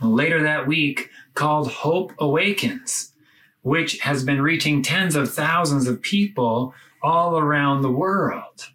later 0.01 0.43
that 0.43 0.67
week 0.67 1.09
called 1.35 1.71
Hope 1.71 2.13
Awakens, 2.17 3.13
which 3.61 3.99
has 3.99 4.23
been 4.23 4.41
reaching 4.41 4.81
tens 4.81 5.15
of 5.15 5.33
thousands 5.33 5.87
of 5.87 6.01
people 6.01 6.73
all 7.03 7.37
around 7.37 7.81
the 7.81 7.91
world. 7.91 8.69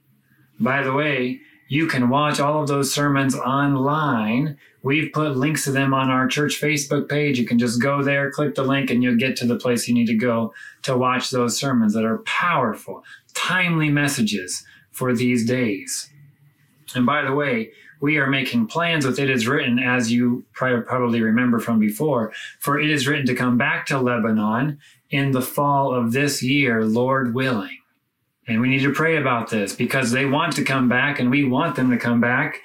By 0.59 0.83
the 0.83 0.93
way, 0.93 1.41
you 1.69 1.87
can 1.87 2.09
watch 2.09 2.41
all 2.41 2.63
of 2.63 2.69
those 2.69 2.93
sermons 2.93 3.35
online. 3.35 4.59
We've 4.83 5.13
put 5.13 5.37
links 5.37 5.65
to 5.65 5.73
them 5.73 5.95
on 5.95 6.11
our 6.11 6.27
church 6.27 6.61
Facebook 6.61 7.09
page. 7.09 7.39
You 7.39 7.47
can 7.47 7.59
just 7.59 7.81
go 7.81 8.03
there, 8.03 8.31
click 8.31 8.57
the 8.57 8.65
link, 8.65 8.91
and 8.91 9.03
you'll 9.03 9.17
get 9.17 9.37
to 9.37 9.47
the 9.47 9.57
place 9.57 9.87
you 9.87 9.95
need 9.95 10.07
to 10.07 10.15
go 10.15 10.53
to 10.83 10.97
watch 10.97 11.31
those 11.31 11.57
sermons 11.57 11.95
that 11.95 12.05
are 12.05 12.19
powerful, 12.19 13.05
timely 13.35 13.89
messages 13.89 14.65
for 14.91 15.15
these 15.15 15.47
days. 15.47 16.11
And 16.95 17.07
by 17.07 17.23
the 17.23 17.33
way, 17.33 17.71
we 18.01 18.17
are 18.17 18.27
making 18.27 18.67
plans 18.67 19.07
with 19.07 19.19
It 19.19 19.31
Is 19.31 19.47
Written, 19.47 19.79
as 19.79 20.11
you 20.11 20.45
probably 20.53 21.21
remember 21.21 21.59
from 21.59 21.79
before, 21.79 22.33
for 22.59 22.81
It 22.81 22.91
Is 22.91 23.07
Written 23.07 23.27
to 23.27 23.35
come 23.35 23.59
back 23.59 23.87
to 23.87 24.01
Lebanon 24.01 24.79
in 25.11 25.33
the 25.33 25.43
fall 25.43 25.95
of 25.95 26.13
this 26.13 26.43
year, 26.43 26.85
Lord 26.85 27.35
willing. 27.35 27.77
And 28.47 28.61
we 28.61 28.69
need 28.69 28.83
to 28.83 28.93
pray 28.93 29.17
about 29.17 29.51
this 29.51 29.77
because 29.77 30.11
they 30.11 30.25
want 30.25 30.57
to 30.57 30.65
come 30.65 30.89
back 30.89 31.21
and 31.21 31.31
we 31.31 31.45
want 31.45 31.77
them 31.77 31.91
to 31.91 31.99
come 31.99 32.21
back 32.21 32.61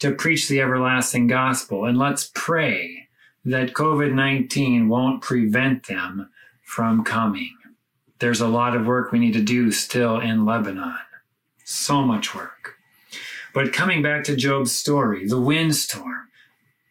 to 0.00 0.12
preach 0.12 0.48
the 0.48 0.60
everlasting 0.60 1.26
gospel. 1.28 1.84
And 1.84 1.98
let's 1.98 2.30
pray 2.34 3.08
that 3.44 3.74
COVID 3.74 4.12
19 4.14 4.88
won't 4.88 5.22
prevent 5.22 5.86
them 5.86 6.30
from 6.64 7.04
coming. 7.04 7.54
There's 8.18 8.40
a 8.40 8.48
lot 8.48 8.74
of 8.74 8.86
work 8.86 9.12
we 9.12 9.20
need 9.20 9.34
to 9.34 9.42
do 9.42 9.70
still 9.70 10.18
in 10.18 10.44
Lebanon. 10.44 10.98
So 11.62 12.02
much 12.02 12.34
work. 12.34 12.77
But 13.54 13.72
coming 13.72 14.02
back 14.02 14.24
to 14.24 14.36
Job's 14.36 14.72
story, 14.72 15.26
the 15.26 15.40
windstorm, 15.40 16.28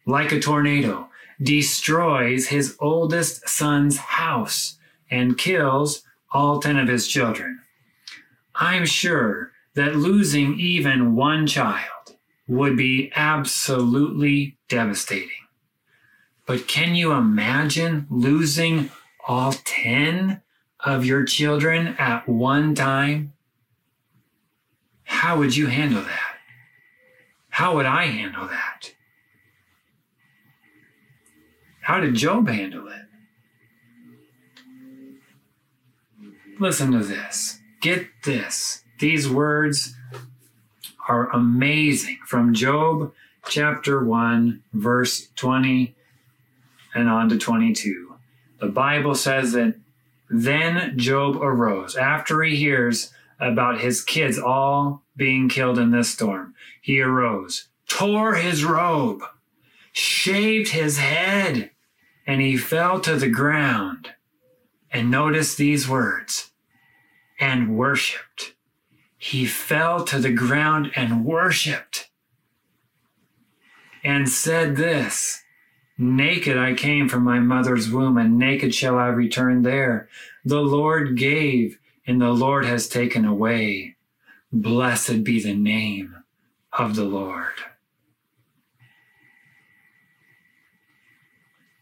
like 0.06 0.32
a 0.32 0.40
tornado, 0.40 1.08
destroys 1.40 2.48
his 2.48 2.76
oldest 2.80 3.48
son's 3.48 3.96
house 3.96 4.78
and 5.10 5.38
kills 5.38 6.02
all 6.32 6.60
10 6.60 6.78
of 6.78 6.88
his 6.88 7.06
children. 7.06 7.60
I'm 8.54 8.86
sure 8.86 9.52
that 9.74 9.96
losing 9.96 10.58
even 10.58 11.14
one 11.14 11.46
child 11.46 12.16
would 12.48 12.76
be 12.76 13.12
absolutely 13.14 14.56
devastating. 14.68 15.28
But 16.46 16.66
can 16.66 16.94
you 16.94 17.12
imagine 17.12 18.06
losing 18.10 18.90
all 19.26 19.52
10 19.52 20.40
of 20.80 21.04
your 21.04 21.24
children 21.24 21.88
at 21.98 22.28
one 22.28 22.74
time? 22.74 23.34
How 25.04 25.38
would 25.38 25.56
you 25.56 25.66
handle 25.66 26.02
that? 26.02 26.27
How 27.58 27.74
would 27.74 27.86
I 27.86 28.04
handle 28.04 28.46
that? 28.46 28.92
How 31.80 31.98
did 31.98 32.14
Job 32.14 32.46
handle 32.46 32.86
it? 32.86 33.02
Listen 36.60 36.92
to 36.92 37.00
this. 37.00 37.58
Get 37.80 38.06
this. 38.22 38.84
These 39.00 39.28
words 39.28 39.96
are 41.08 41.30
amazing 41.30 42.20
from 42.24 42.54
Job 42.54 43.12
chapter 43.48 44.04
1, 44.04 44.62
verse 44.72 45.26
20 45.34 45.96
and 46.94 47.08
on 47.08 47.28
to 47.28 47.36
22. 47.36 48.14
The 48.60 48.68
Bible 48.68 49.16
says 49.16 49.50
that 49.54 49.74
then 50.30 50.96
Job 50.96 51.42
arose 51.42 51.96
after 51.96 52.40
he 52.44 52.54
hears 52.54 53.12
about 53.40 53.80
his 53.80 54.04
kids 54.04 54.38
all 54.38 55.02
being 55.18 55.50
killed 55.50 55.78
in 55.78 55.90
this 55.90 56.08
storm. 56.08 56.54
He 56.80 57.02
arose, 57.02 57.68
tore 57.86 58.36
his 58.36 58.64
robe, 58.64 59.22
shaved 59.92 60.70
his 60.70 60.96
head, 60.96 61.70
and 62.26 62.40
he 62.40 62.56
fell 62.56 63.00
to 63.00 63.16
the 63.16 63.28
ground. 63.28 64.14
And 64.90 65.10
notice 65.10 65.54
these 65.54 65.86
words 65.86 66.52
and 67.38 67.76
worshiped. 67.76 68.54
He 69.18 69.44
fell 69.44 70.04
to 70.04 70.18
the 70.18 70.32
ground 70.32 70.92
and 70.96 71.26
worshiped 71.26 72.08
and 74.02 74.28
said 74.28 74.76
this 74.76 75.42
Naked 76.00 76.56
I 76.56 76.74
came 76.74 77.08
from 77.08 77.24
my 77.24 77.40
mother's 77.40 77.90
womb, 77.90 78.16
and 78.16 78.38
naked 78.38 78.72
shall 78.72 78.96
I 78.96 79.08
return 79.08 79.62
there. 79.62 80.08
The 80.44 80.60
Lord 80.60 81.16
gave, 81.16 81.80
and 82.06 82.20
the 82.20 82.30
Lord 82.30 82.64
has 82.64 82.88
taken 82.88 83.24
away. 83.24 83.96
Blessed 84.50 85.24
be 85.24 85.42
the 85.42 85.54
name 85.54 86.24
of 86.72 86.96
the 86.96 87.04
Lord. 87.04 87.54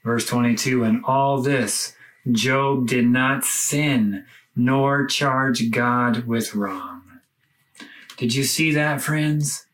Verse 0.05 0.27
22 0.27 0.83
And 0.85 1.05
all 1.05 1.41
this, 1.43 1.95
Job 2.31 2.89
did 2.89 3.07
not 3.07 3.45
sin, 3.45 4.25
nor 4.57 5.07
charge 5.07 5.71
God 5.71 6.27
with 6.27 6.55
wrong. 6.55 7.03
Did 8.17 8.35
you 8.35 8.45
see 8.45 8.73
that, 8.73 9.01
friends? 9.01 9.67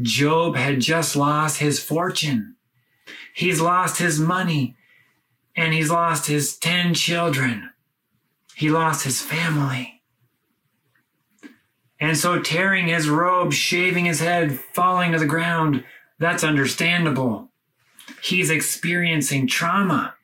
Job 0.00 0.56
had 0.56 0.80
just 0.80 1.14
lost 1.14 1.58
his 1.58 1.82
fortune. 1.82 2.56
He's 3.34 3.60
lost 3.60 3.98
his 3.98 4.18
money 4.18 4.76
and 5.54 5.74
he's 5.74 5.90
lost 5.90 6.26
his 6.26 6.56
10 6.56 6.94
children. 6.94 7.70
He 8.54 8.70
lost 8.70 9.04
his 9.04 9.20
family. 9.20 10.01
And 12.02 12.18
so, 12.18 12.42
tearing 12.42 12.88
his 12.88 13.08
robe, 13.08 13.52
shaving 13.52 14.06
his 14.06 14.18
head, 14.18 14.58
falling 14.58 15.12
to 15.12 15.20
the 15.20 15.24
ground, 15.24 15.84
that's 16.18 16.42
understandable. 16.42 17.52
He's 18.20 18.50
experiencing 18.50 19.46
trauma, 19.46 20.16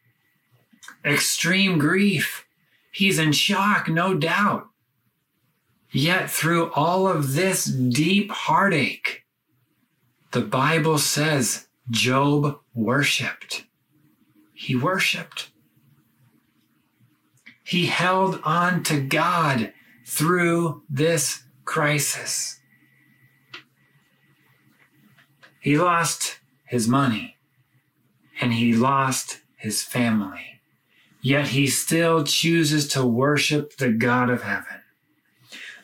extreme 1.05 1.79
grief. 1.79 2.45
He's 2.91 3.21
in 3.21 3.31
shock, 3.31 3.89
no 3.89 4.15
doubt. 4.15 4.67
Yet, 5.93 6.29
through 6.29 6.73
all 6.73 7.07
of 7.07 7.35
this 7.35 7.67
deep 7.67 8.33
heartache, 8.33 9.23
the 10.33 10.41
Bible 10.41 10.99
says 10.99 11.69
Job 11.89 12.59
worshiped. 12.75 13.67
He 14.53 14.75
worshiped. 14.75 15.53
He 17.63 17.87
held 17.87 18.41
on 18.43 18.83
to 18.83 19.01
God 19.01 19.73
through 20.05 20.83
this 20.91 21.45
crisis. 21.69 22.61
He 25.61 25.77
lost 25.77 26.39
his 26.65 26.89
money 26.89 27.37
and 28.41 28.55
he 28.55 28.73
lost 28.73 29.43
his 29.55 29.83
family, 29.83 30.63
yet 31.21 31.49
he 31.49 31.67
still 31.67 32.25
chooses 32.25 32.89
to 32.89 33.05
worship 33.05 33.77
the 33.77 33.91
God 33.91 34.31
of 34.31 34.45
heaven. 34.45 34.81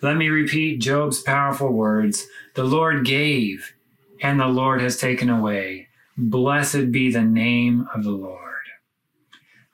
Let 0.01 0.16
me 0.16 0.31
repeat 0.31 0.81
Job's 0.81 1.20
powerful 1.20 1.70
words 1.70 2.27
The 2.55 2.64
Lord 2.64 3.05
gave, 3.05 3.75
and 4.23 4.40
the 4.40 4.47
Lord 4.47 4.81
has 4.81 4.97
taken 4.97 5.29
away. 5.29 5.88
Blessed 6.16 6.92
be 6.92 7.12
the 7.12 7.20
name 7.20 7.87
of 7.94 8.05
the 8.05 8.11
Lord. 8.11 8.40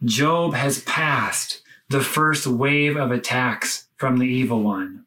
Job 0.04 0.54
has 0.54 0.82
passed 0.82 1.62
the 1.88 2.00
first 2.00 2.48
wave 2.48 2.96
of 2.96 3.12
attacks 3.12 3.86
from 3.96 4.18
the 4.18 4.26
evil 4.26 4.60
one. 4.60 5.06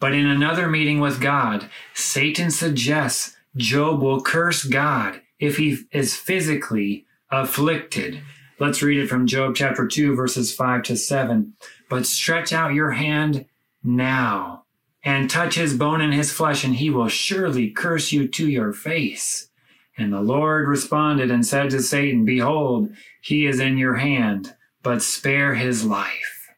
But 0.00 0.14
in 0.14 0.26
another 0.26 0.68
meeting 0.68 1.00
with 1.00 1.20
God, 1.20 1.68
Satan 1.94 2.50
suggests 2.50 3.36
Job 3.56 4.00
will 4.00 4.20
curse 4.20 4.64
God 4.64 5.20
if 5.40 5.56
he 5.56 5.78
is 5.92 6.14
physically 6.14 7.06
afflicted. 7.30 8.20
Let's 8.60 8.82
read 8.82 8.98
it 8.98 9.08
from 9.08 9.26
Job 9.26 9.56
chapter 9.56 9.86
2, 9.86 10.14
verses 10.14 10.54
5 10.54 10.82
to 10.84 10.96
7. 10.96 11.54
But 11.88 12.06
stretch 12.06 12.52
out 12.52 12.74
your 12.74 12.92
hand 12.92 13.46
now 13.82 14.64
and 15.02 15.30
touch 15.30 15.54
his 15.54 15.74
bone 15.74 16.00
and 16.00 16.12
his 16.12 16.32
flesh, 16.32 16.64
and 16.64 16.76
he 16.76 16.90
will 16.90 17.08
surely 17.08 17.70
curse 17.70 18.12
you 18.12 18.28
to 18.28 18.48
your 18.48 18.72
face. 18.72 19.48
And 19.96 20.12
the 20.12 20.20
Lord 20.20 20.68
responded 20.68 21.30
and 21.30 21.44
said 21.46 21.70
to 21.70 21.82
Satan, 21.82 22.24
Behold, 22.24 22.90
he 23.20 23.46
is 23.46 23.58
in 23.58 23.78
your 23.78 23.96
hand, 23.96 24.54
but 24.82 25.02
spare 25.02 25.54
his 25.54 25.84
life. 25.84 26.50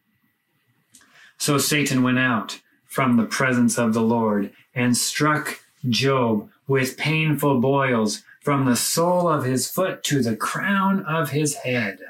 So 1.39 1.57
Satan 1.57 2.03
went 2.03 2.19
out 2.19 2.61
from 2.91 3.17
the 3.17 3.25
presence 3.25 3.79
of 3.79 3.95
the 3.95 4.03
Lord 4.03 4.53
and 4.75 4.97
struck 4.97 5.61
Job 5.89 6.51
with 6.67 6.99
painful 6.99 7.61
boils 7.61 8.23
from 8.43 8.67
the 8.67 8.77
sole 8.77 9.29
of 9.29 9.45
his 9.45 9.71
foot 9.71 10.03
to 10.05 10.23
the 10.23 10.37
crown 10.37 11.05
of 11.05 11.31
his 11.31 11.55
head. 11.55 12.01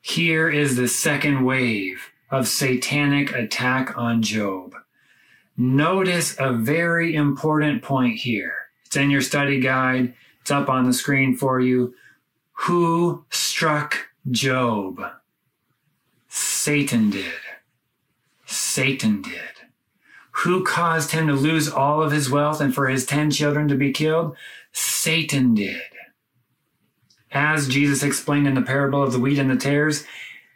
Here 0.00 0.48
is 0.48 0.76
the 0.76 0.88
second 0.88 1.44
wave 1.44 2.10
of 2.30 2.46
satanic 2.46 3.34
attack 3.34 3.98
on 3.98 4.22
Job. 4.22 4.74
Notice 5.56 6.36
a 6.38 6.52
very 6.52 7.14
important 7.14 7.82
point 7.82 8.16
here. 8.16 8.54
It's 8.86 8.96
in 8.96 9.10
your 9.10 9.22
study 9.22 9.60
guide, 9.60 10.14
it's 10.40 10.52
up 10.52 10.68
on 10.68 10.86
the 10.86 10.92
screen 10.92 11.36
for 11.36 11.60
you. 11.60 11.94
Who 12.52 13.24
struck 13.30 13.96
Job? 14.30 15.00
Satan 16.28 17.10
did. 17.10 17.49
Satan 18.50 19.22
did. 19.22 19.34
Who 20.42 20.64
caused 20.64 21.12
him 21.12 21.28
to 21.28 21.34
lose 21.34 21.68
all 21.68 22.02
of 22.02 22.12
his 22.12 22.30
wealth 22.30 22.60
and 22.60 22.74
for 22.74 22.88
his 22.88 23.06
10 23.06 23.30
children 23.30 23.68
to 23.68 23.76
be 23.76 23.92
killed? 23.92 24.36
Satan 24.72 25.54
did. 25.54 25.80
As 27.30 27.68
Jesus 27.68 28.02
explained 28.02 28.48
in 28.48 28.54
the 28.54 28.62
parable 28.62 29.02
of 29.02 29.12
the 29.12 29.20
wheat 29.20 29.38
and 29.38 29.50
the 29.50 29.56
tares, 29.56 30.04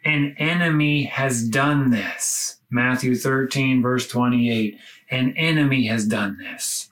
an 0.03 0.35
enemy 0.37 1.03
has 1.03 1.47
done 1.47 1.91
this. 1.91 2.57
Matthew 2.69 3.15
13, 3.15 3.81
verse 3.81 4.07
28. 4.07 4.77
An 5.09 5.33
enemy 5.37 5.87
has 5.87 6.05
done 6.05 6.37
this. 6.37 6.89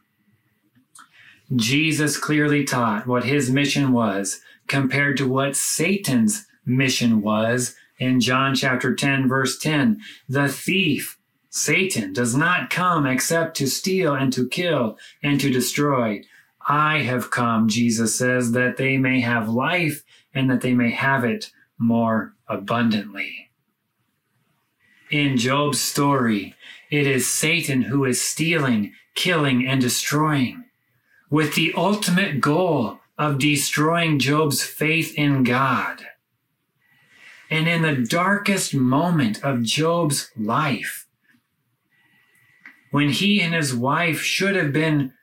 Jesus 1.54 2.18
clearly 2.18 2.64
taught 2.64 3.06
what 3.06 3.26
his 3.26 3.52
mission 3.52 3.92
was 3.92 4.40
compared 4.68 5.18
to 5.18 5.28
what 5.28 5.56
Satan's 5.56 6.48
mission 6.66 7.22
was 7.22 7.76
in 8.04 8.20
John 8.20 8.54
chapter 8.54 8.94
10, 8.94 9.28
verse 9.28 9.58
10. 9.58 10.02
The 10.28 10.50
thief, 10.50 11.18
Satan, 11.50 12.14
does 12.14 12.36
not 12.36 12.70
come 12.70 13.06
except 13.06 13.56
to 13.58 13.68
steal 13.68 14.14
and 14.14 14.32
to 14.34 14.48
kill 14.48 14.98
and 15.22 15.40
to 15.40 15.50
destroy. 15.50 16.24
I 16.68 17.00
have 17.00 17.32
come, 17.32 17.70
Jesus 17.70 18.18
says, 18.18 18.52
that 18.52 18.78
they 18.78 18.98
may 18.98 19.22
have 19.22 19.50
life 19.50 20.04
and 20.34 20.50
that 20.50 20.62
they 20.62 20.74
may 20.74 20.92
have 20.92 21.24
it 21.24 21.52
more 21.78 22.34
abundantly. 22.48 23.52
In 25.10 25.38
Job's 25.38 25.82
story, 25.82 26.56
it 26.90 27.08
is 27.08 27.30
Satan 27.30 27.84
who 27.84 28.04
is 28.06 28.22
stealing, 28.22 28.94
killing, 29.16 29.66
and 29.68 29.80
destroying, 29.80 30.66
with 31.30 31.56
the 31.56 31.74
ultimate 31.76 32.42
goal 32.42 33.00
of 33.18 33.40
destroying 33.40 34.20
Job's 34.20 34.64
faith 34.64 35.14
in 35.16 35.44
God. 35.44 36.06
And 37.54 37.68
in 37.68 37.84
the 37.84 38.04
darkest 38.04 38.74
moment 38.74 39.44
of 39.44 39.62
Job's 39.62 40.32
life, 40.36 41.06
when 42.90 43.10
he 43.10 43.44
and 43.44 43.54
his 43.54 43.76
wife 43.76 44.22
should 44.22 44.56
have 44.56 44.74
been 44.74 45.14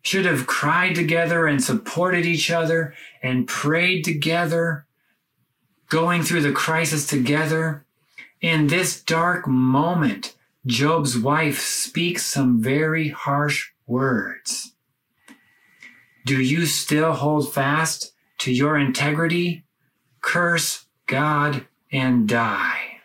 should 0.00 0.24
have 0.24 0.46
cried 0.46 0.94
together 0.94 1.48
and 1.48 1.60
supported 1.60 2.24
each 2.24 2.48
other 2.48 2.94
and 3.24 3.48
prayed 3.48 4.04
together 4.04 4.86
going 5.88 6.22
through 6.22 6.42
the 6.42 6.52
crisis 6.52 7.08
together. 7.08 7.84
In 8.40 8.68
this 8.68 9.02
dark 9.02 9.48
moment, 9.48 10.36
Job's 10.66 11.18
wife 11.18 11.58
speaks 11.58 12.24
some 12.24 12.62
very 12.62 13.08
harsh 13.08 13.70
words. 13.88 14.76
Do 16.24 16.40
you 16.40 16.66
still 16.66 17.14
hold 17.14 17.52
fast 17.52 18.12
to 18.38 18.52
your 18.52 18.78
integrity? 18.78 19.64
Curse 20.20 20.86
God 21.08 21.66
and 21.92 22.28
die. 22.28 23.00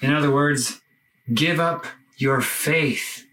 In 0.00 0.12
other 0.12 0.30
words, 0.30 0.80
give 1.32 1.60
up 1.60 1.86
your 2.16 2.40
faith. 2.40 3.26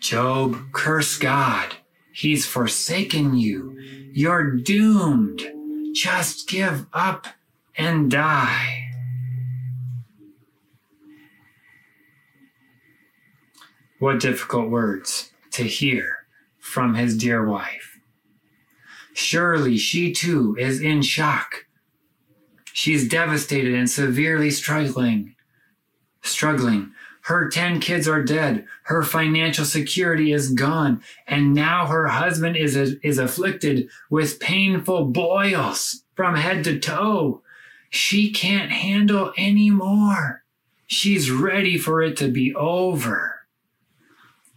Job, 0.00 0.72
curse 0.72 1.18
God 1.18 1.74
He's 2.12 2.46
forsaken 2.46 3.36
you. 3.36 3.78
You're 4.12 4.50
doomed. 4.56 5.42
Just 5.94 6.48
give 6.48 6.86
up 6.92 7.26
and 7.76 8.10
die. 8.10 8.90
What 13.98 14.20
difficult 14.20 14.70
words 14.70 15.32
to 15.52 15.62
hear 15.64 16.26
from 16.58 16.94
his 16.94 17.16
dear 17.16 17.46
wife. 17.46 17.89
Surely 19.20 19.76
she 19.76 20.12
too 20.12 20.56
is 20.58 20.80
in 20.80 21.02
shock. 21.02 21.66
She's 22.72 23.06
devastated 23.06 23.74
and 23.74 23.88
severely 23.88 24.50
struggling. 24.50 25.36
Struggling. 26.22 26.92
Her 27.24 27.50
10 27.50 27.80
kids 27.80 28.08
are 28.08 28.24
dead. 28.24 28.64
Her 28.84 29.02
financial 29.02 29.66
security 29.66 30.32
is 30.32 30.52
gone. 30.52 31.02
And 31.26 31.52
now 31.52 31.86
her 31.86 32.08
husband 32.08 32.56
is, 32.56 32.74
is 32.76 33.18
afflicted 33.18 33.90
with 34.08 34.40
painful 34.40 35.04
boils 35.04 36.02
from 36.16 36.36
head 36.36 36.64
to 36.64 36.78
toe. 36.78 37.42
She 37.90 38.32
can't 38.32 38.72
handle 38.72 39.34
anymore. 39.36 40.44
She's 40.86 41.30
ready 41.30 41.76
for 41.76 42.00
it 42.00 42.16
to 42.16 42.28
be 42.28 42.54
over. 42.54 43.42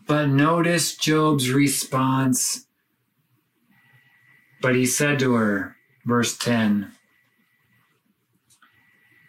But 0.07 0.27
notice 0.27 0.95
Job's 0.95 1.51
response. 1.51 2.65
But 4.63 4.75
he 4.75 4.85
said 4.85 5.19
to 5.19 5.33
her, 5.33 5.75
verse 6.05 6.37
10, 6.37 6.89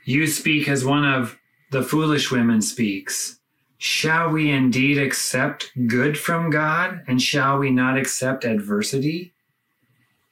You 0.05 0.29
speak 0.29 0.69
as 0.69 0.85
one 0.85 1.05
of 1.05 1.37
the 1.73 1.83
foolish 1.83 2.31
women 2.31 2.63
speaks. 2.63 3.41
Shall 3.77 4.31
we 4.31 4.53
indeed 4.53 4.97
accept 4.97 5.73
good 5.89 6.17
from 6.17 6.51
God, 6.51 7.03
and 7.09 7.21
shall 7.21 7.59
we 7.59 7.73
not 7.73 7.99
accept 7.99 8.45
adversity? 8.45 9.33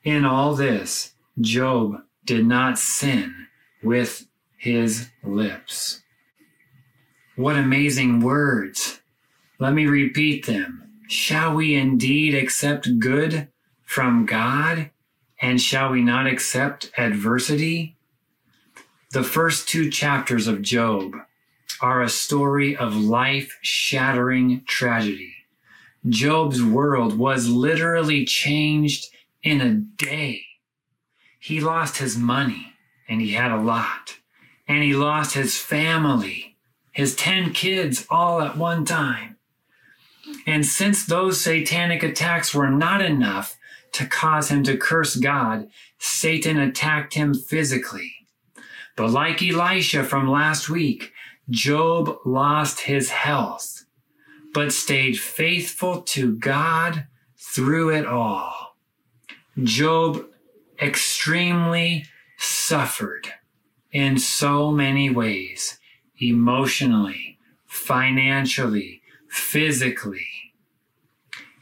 In 0.04 0.24
all 0.24 0.54
this, 0.54 1.14
Job 1.40 1.96
did 2.24 2.46
not 2.46 2.78
sin 2.78 3.48
with 3.82 4.28
his 4.56 5.10
lips. 5.24 6.00
What 7.34 7.56
amazing 7.56 8.20
words! 8.20 9.00
Let 9.58 9.74
me 9.74 9.86
repeat 9.86 10.46
them. 10.46 10.92
Shall 11.08 11.56
we 11.56 11.74
indeed 11.74 12.36
accept 12.36 13.00
good 13.00 13.48
from 13.92 14.24
God? 14.24 14.90
And 15.38 15.60
shall 15.60 15.90
we 15.90 16.00
not 16.00 16.26
accept 16.26 16.90
adversity? 16.96 17.94
The 19.10 19.22
first 19.22 19.68
two 19.68 19.90
chapters 19.90 20.46
of 20.46 20.62
Job 20.62 21.12
are 21.82 22.00
a 22.00 22.08
story 22.08 22.74
of 22.74 22.96
life 22.96 23.58
shattering 23.60 24.62
tragedy. 24.66 25.34
Job's 26.08 26.62
world 26.62 27.18
was 27.18 27.48
literally 27.48 28.24
changed 28.24 29.10
in 29.42 29.60
a 29.60 29.74
day. 29.74 30.42
He 31.38 31.60
lost 31.60 31.98
his 31.98 32.16
money, 32.16 32.72
and 33.06 33.20
he 33.20 33.32
had 33.32 33.50
a 33.50 33.60
lot. 33.60 34.16
And 34.66 34.82
he 34.82 34.94
lost 34.94 35.34
his 35.34 35.58
family, 35.58 36.56
his 36.92 37.14
10 37.14 37.52
kids, 37.52 38.06
all 38.08 38.40
at 38.40 38.56
one 38.56 38.86
time. 38.86 39.36
And 40.46 40.64
since 40.64 41.04
those 41.04 41.42
satanic 41.42 42.02
attacks 42.02 42.54
were 42.54 42.70
not 42.70 43.02
enough 43.02 43.58
to 43.92 44.06
cause 44.06 44.50
him 44.50 44.62
to 44.64 44.76
curse 44.76 45.16
God, 45.16 45.68
Satan 45.98 46.58
attacked 46.58 47.14
him 47.14 47.34
physically. 47.34 48.12
But 48.96 49.10
like 49.10 49.42
Elisha 49.42 50.04
from 50.04 50.30
last 50.30 50.68
week, 50.68 51.12
Job 51.50 52.18
lost 52.24 52.80
his 52.80 53.10
health, 53.10 53.84
but 54.54 54.72
stayed 54.72 55.18
faithful 55.18 56.02
to 56.02 56.34
God 56.36 57.06
through 57.36 57.90
it 57.90 58.06
all. 58.06 58.76
Job 59.62 60.26
extremely 60.80 62.06
suffered 62.38 63.32
in 63.92 64.18
so 64.18 64.70
many 64.70 65.10
ways 65.10 65.78
emotionally, 66.18 67.38
financially, 67.66 69.02
physically. 69.28 70.26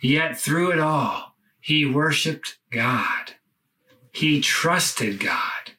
Yet 0.01 0.39
through 0.39 0.73
it 0.73 0.79
all, 0.79 1.30
he 1.61 1.85
worshiped 1.85 2.59
God. 2.71 3.33
He 4.13 4.41
trusted 4.41 5.21
God. 5.21 5.73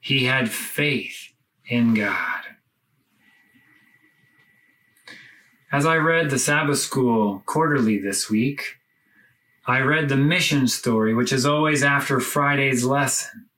He 0.00 0.24
had 0.24 0.50
faith 0.50 1.32
in 1.66 1.94
God. 1.94 2.42
As 5.70 5.84
I 5.84 5.96
read 5.96 6.30
the 6.30 6.38
Sabbath 6.38 6.78
School 6.78 7.42
quarterly 7.44 7.98
this 7.98 8.30
week, 8.30 8.76
I 9.66 9.80
read 9.80 10.08
the 10.08 10.16
mission 10.16 10.66
story, 10.66 11.12
which 11.14 11.32
is 11.32 11.44
always 11.44 11.82
after 11.82 12.20
Friday's 12.20 12.84
lesson. 12.84 13.48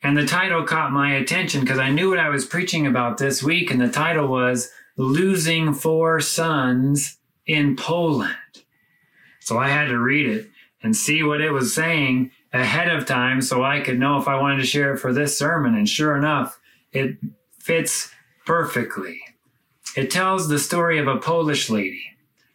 And 0.00 0.16
the 0.16 0.26
title 0.26 0.62
caught 0.64 0.92
my 0.92 1.14
attention 1.14 1.62
because 1.62 1.78
I 1.78 1.90
knew 1.90 2.10
what 2.10 2.20
I 2.20 2.28
was 2.28 2.44
preaching 2.44 2.86
about 2.86 3.18
this 3.18 3.42
week, 3.42 3.70
and 3.70 3.80
the 3.80 3.88
title 3.88 4.28
was 4.28 4.70
losing 4.96 5.74
four 5.74 6.20
sons 6.20 7.18
in 7.46 7.74
Poland. 7.74 8.36
So 9.40 9.58
I 9.58 9.70
had 9.70 9.88
to 9.88 9.98
read 9.98 10.26
it 10.26 10.50
and 10.84 10.94
see 10.94 11.22
what 11.22 11.40
it 11.40 11.50
was 11.50 11.74
saying 11.74 12.30
ahead 12.52 12.88
of 12.88 13.06
time 13.06 13.40
so 13.40 13.64
I 13.64 13.80
could 13.80 13.98
know 13.98 14.20
if 14.20 14.28
I 14.28 14.40
wanted 14.40 14.58
to 14.58 14.66
share 14.66 14.94
it 14.94 14.98
for 14.98 15.12
this 15.12 15.36
sermon. 15.36 15.74
And 15.74 15.88
sure 15.88 16.14
enough, 16.14 16.60
it 16.92 17.16
fits 17.58 18.12
perfectly. 18.46 19.20
It 19.96 20.10
tells 20.10 20.48
the 20.48 20.58
story 20.58 20.98
of 20.98 21.08
a 21.08 21.16
Polish 21.16 21.70
lady 21.70 22.04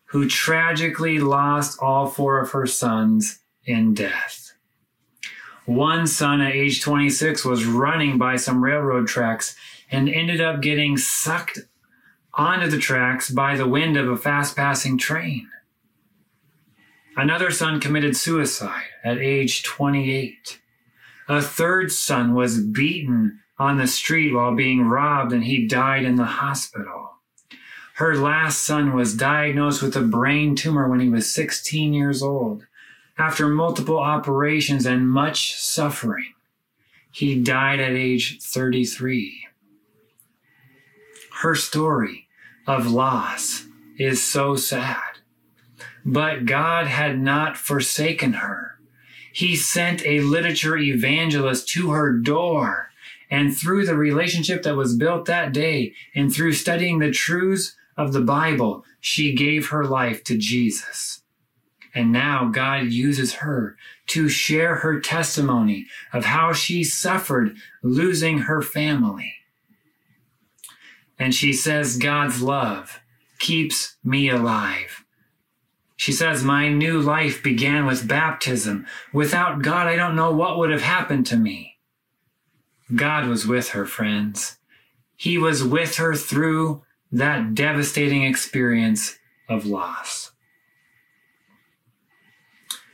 who 0.05 0.29
tragically 0.29 1.19
lost 1.19 1.79
all 1.81 2.07
four 2.07 2.39
of 2.39 2.51
her 2.51 2.67
sons 2.67 3.39
in 3.65 3.95
death. 3.95 4.53
One 5.65 6.05
son 6.07 6.41
at 6.41 6.53
age 6.53 6.81
26 6.81 7.43
was 7.45 7.65
running 7.65 8.17
by 8.17 8.35
some 8.35 8.63
railroad 8.63 9.07
tracks 9.07 9.55
and 9.91 10.07
ended 10.07 10.39
up 10.39 10.61
getting 10.61 10.97
sucked 10.97 11.59
onto 12.33 12.67
the 12.67 12.77
tracks 12.77 13.29
by 13.29 13.55
the 13.55 13.67
wind 13.67 13.97
of 13.97 14.07
a 14.07 14.17
fast 14.17 14.55
passing 14.55 14.97
train. 14.97 15.47
Another 17.19 17.51
son 17.51 17.81
committed 17.81 18.15
suicide 18.15 18.85
at 19.03 19.17
age 19.17 19.61
28. 19.63 20.61
A 21.27 21.41
third 21.41 21.91
son 21.91 22.33
was 22.33 22.63
beaten 22.63 23.41
on 23.57 23.77
the 23.77 23.87
street 23.87 24.33
while 24.33 24.55
being 24.55 24.87
robbed 24.87 25.33
and 25.33 25.43
he 25.43 25.67
died 25.67 26.05
in 26.05 26.15
the 26.15 26.23
hospital. 26.23 27.17
Her 27.95 28.15
last 28.15 28.61
son 28.61 28.95
was 28.95 29.17
diagnosed 29.17 29.81
with 29.81 29.97
a 29.97 30.01
brain 30.01 30.55
tumor 30.55 30.87
when 30.87 31.01
he 31.01 31.09
was 31.09 31.29
16 31.29 31.93
years 31.93 32.23
old. 32.23 32.65
After 33.17 33.49
multiple 33.49 33.99
operations 33.99 34.85
and 34.85 35.09
much 35.09 35.55
suffering, 35.55 36.35
he 37.11 37.43
died 37.43 37.81
at 37.81 37.91
age 37.91 38.41
33. 38.41 39.45
Her 41.41 41.55
story 41.55 42.29
of 42.65 42.89
loss 42.89 43.65
is 43.97 44.23
so 44.23 44.55
sad. 44.55 45.08
But 46.05 46.45
God 46.45 46.87
had 46.87 47.19
not 47.19 47.57
forsaken 47.57 48.33
her. 48.33 48.79
He 49.31 49.55
sent 49.55 50.05
a 50.05 50.21
literature 50.21 50.77
evangelist 50.77 51.67
to 51.69 51.91
her 51.91 52.13
door. 52.13 52.91
And 53.29 53.55
through 53.55 53.85
the 53.85 53.95
relationship 53.95 54.63
that 54.63 54.75
was 54.75 54.95
built 54.95 55.25
that 55.25 55.53
day 55.53 55.93
and 56.15 56.33
through 56.33 56.53
studying 56.53 56.99
the 56.99 57.11
truths 57.11 57.75
of 57.95 58.11
the 58.11 58.21
Bible, 58.21 58.83
she 58.99 59.33
gave 59.33 59.69
her 59.69 59.85
life 59.85 60.23
to 60.25 60.37
Jesus. 60.37 61.21
And 61.93 62.11
now 62.11 62.45
God 62.45 62.87
uses 62.87 63.35
her 63.35 63.75
to 64.07 64.29
share 64.29 64.75
her 64.75 64.99
testimony 64.99 65.87
of 66.13 66.25
how 66.25 66.53
she 66.53 66.83
suffered 66.83 67.55
losing 67.83 68.39
her 68.39 68.61
family. 68.61 69.33
And 71.17 71.35
she 71.35 71.51
says, 71.51 71.97
God's 71.97 72.41
love 72.41 73.01
keeps 73.39 73.97
me 74.03 74.29
alive. 74.29 75.03
She 75.99 76.13
says, 76.13 76.45
My 76.45 76.69
new 76.69 77.01
life 77.01 77.43
began 77.43 77.85
with 77.85 78.07
baptism. 78.07 78.85
Without 79.11 79.61
God, 79.61 79.85
I 79.85 79.97
don't 79.97 80.15
know 80.15 80.31
what 80.31 80.57
would 80.57 80.71
have 80.71 80.81
happened 80.81 81.25
to 81.25 81.35
me. 81.35 81.77
God 82.95 83.27
was 83.27 83.45
with 83.45 83.71
her, 83.71 83.85
friends. 83.85 84.59
He 85.17 85.37
was 85.37 85.61
with 85.61 85.97
her 85.97 86.15
through 86.15 86.83
that 87.11 87.53
devastating 87.53 88.23
experience 88.23 89.19
of 89.49 89.65
loss. 89.65 90.31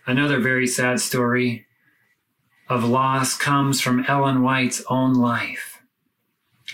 Another 0.07 0.39
very 0.39 0.65
sad 0.65 0.99
story 0.99 1.67
of 2.67 2.83
loss 2.83 3.37
comes 3.37 3.81
from 3.81 4.03
Ellen 4.07 4.41
White's 4.41 4.83
own 4.89 5.13
life. 5.13 5.79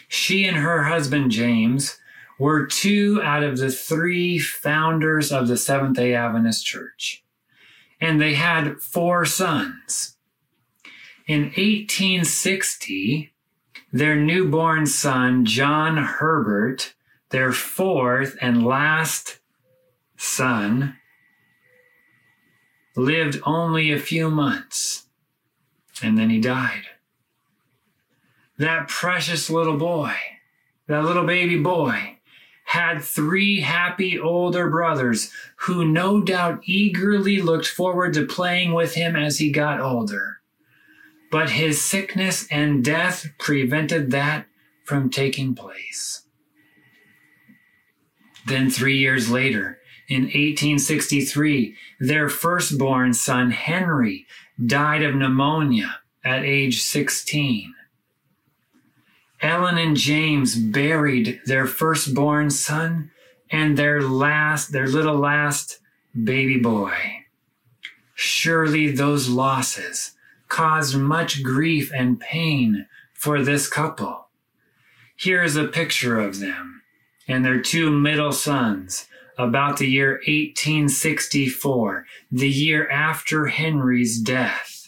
She 0.08 0.46
and 0.46 0.56
her 0.56 0.86
husband, 0.86 1.32
James, 1.32 1.98
were 2.42 2.66
two 2.66 3.22
out 3.22 3.44
of 3.44 3.60
the 3.60 3.70
three 3.70 4.40
founders 4.40 5.32
of 5.32 5.48
the 5.48 5.56
Seventh 5.56 5.96
day 5.96 6.16
Adventist 6.16 6.66
Church. 6.66 7.24
And 8.02 8.20
they 8.20 8.34
had 8.34 8.82
four 8.82 9.26
sons. 9.26 10.18
In 11.28 11.44
1860, 11.44 13.32
their 13.94 14.16
newborn 14.16 14.88
son, 14.88 15.46
John 15.46 15.98
Herbert, 15.98 16.96
their 17.30 17.52
fourth 17.52 18.36
and 18.42 18.66
last 18.66 19.38
son, 20.18 20.98
lived 22.96 23.40
only 23.46 23.92
a 23.92 24.00
few 24.00 24.32
months, 24.32 25.06
and 26.02 26.18
then 26.18 26.32
he 26.32 26.40
died. 26.40 26.86
That 28.58 28.88
precious 28.88 29.48
little 29.48 29.78
boy, 29.78 30.16
that 30.88 31.04
little 31.04 31.28
baby 31.28 31.60
boy, 31.60 32.18
had 32.72 33.04
three 33.04 33.60
happy 33.60 34.18
older 34.18 34.70
brothers 34.70 35.30
who 35.58 35.84
no 35.84 36.22
doubt 36.22 36.62
eagerly 36.64 37.42
looked 37.42 37.68
forward 37.68 38.14
to 38.14 38.26
playing 38.26 38.74
with 38.74 38.94
him 38.94 39.14
as 39.14 39.40
he 39.40 39.52
got 39.52 39.82
older. 39.82 40.38
But 41.30 41.50
his 41.50 41.82
sickness 41.82 42.48
and 42.50 42.82
death 42.82 43.28
prevented 43.38 44.12
that 44.12 44.46
from 44.86 45.10
taking 45.10 45.54
place. 45.54 46.24
Then, 48.48 48.70
three 48.70 49.00
years 49.00 49.30
later, 49.30 49.80
in 50.08 50.24
1863, 50.24 51.76
their 52.00 52.30
firstborn 52.30 53.14
son, 53.14 53.52
Henry, 53.52 54.26
died 54.66 55.04
of 55.04 55.14
pneumonia 55.14 56.00
at 56.24 56.46
age 56.46 56.82
16. 56.82 57.74
Ellen 59.42 59.78
and 59.78 59.98
James 59.98 60.56
buried 60.56 61.42
their 61.46 61.66
firstborn 61.66 62.50
son 62.52 63.12
and 63.50 63.78
their 63.78 64.02
last, 64.02 64.72
their 64.72 64.88
little 64.88 65.18
last 65.18 65.80
baby 66.24 66.58
boy. 66.58 66.94
Surely 68.14 68.92
those 68.92 69.30
losses 69.30 70.12
caused 70.48 70.98
much 70.98 71.42
grief 71.42 71.92
and 71.94 72.20
pain 72.20 72.86
for 73.14 73.42
this 73.42 73.68
couple. 73.68 74.28
Here 75.16 75.44
is 75.44 75.56
a 75.56 75.68
picture 75.68 76.20
of 76.20 76.40
them 76.40 76.82
and 77.28 77.46
their 77.46 77.62
two 77.62 77.90
middle 77.90 78.32
sons 78.32 79.08
about 79.38 79.78
the 79.78 79.88
year 79.88 80.14
1864, 80.28 82.06
the 82.32 82.50
year 82.50 82.90
after 82.90 83.48
Henry's 83.48 84.20
death. 84.20 84.81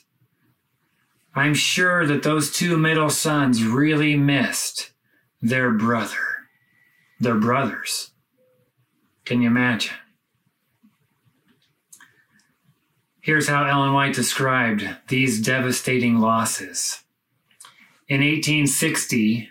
I'm 1.35 1.53
sure 1.55 2.05
that 2.05 2.23
those 2.23 2.51
two 2.51 2.77
middle 2.77 3.09
sons 3.09 3.63
really 3.63 4.15
missed 4.15 4.91
their 5.41 5.71
brother, 5.71 6.47
their 7.19 7.35
brothers. 7.35 8.11
Can 9.25 9.41
you 9.41 9.47
imagine? 9.47 9.95
Here's 13.19 13.47
how 13.47 13.65
Ellen 13.65 13.93
White 13.93 14.13
described 14.13 14.87
these 15.07 15.41
devastating 15.41 16.19
losses. 16.19 17.03
In 18.09 18.19
1860, 18.19 19.49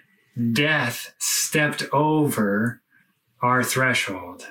death 0.53 1.15
stepped 1.19 1.85
over 1.93 2.83
our 3.41 3.65
threshold 3.65 4.47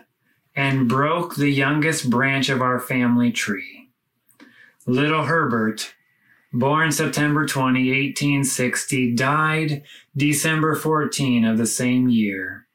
and 0.56 0.90
broke 0.90 1.36
the 1.36 1.52
youngest 1.52 2.10
branch 2.10 2.50
of 2.50 2.62
our 2.62 2.80
family 2.80 3.32
tree. 3.32 3.90
Little 4.86 5.26
Herbert, 5.26 5.94
born 6.54 6.92
September 6.92 7.46
20, 7.46 7.80
1860, 7.80 9.14
died 9.14 9.84
December 10.16 10.76
14 10.76 11.46
of 11.46 11.58
the 11.58 11.66
same 11.66 12.10
year. 12.10 12.68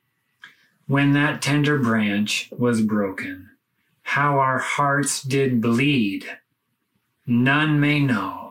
When 0.86 1.12
that 1.12 1.42
tender 1.42 1.78
branch 1.78 2.48
was 2.56 2.80
broken, 2.80 3.50
how 4.02 4.38
our 4.38 4.58
hearts 4.58 5.22
did 5.22 5.60
bleed. 5.60 6.26
None 7.26 7.80
may 7.80 8.00
know 8.00 8.46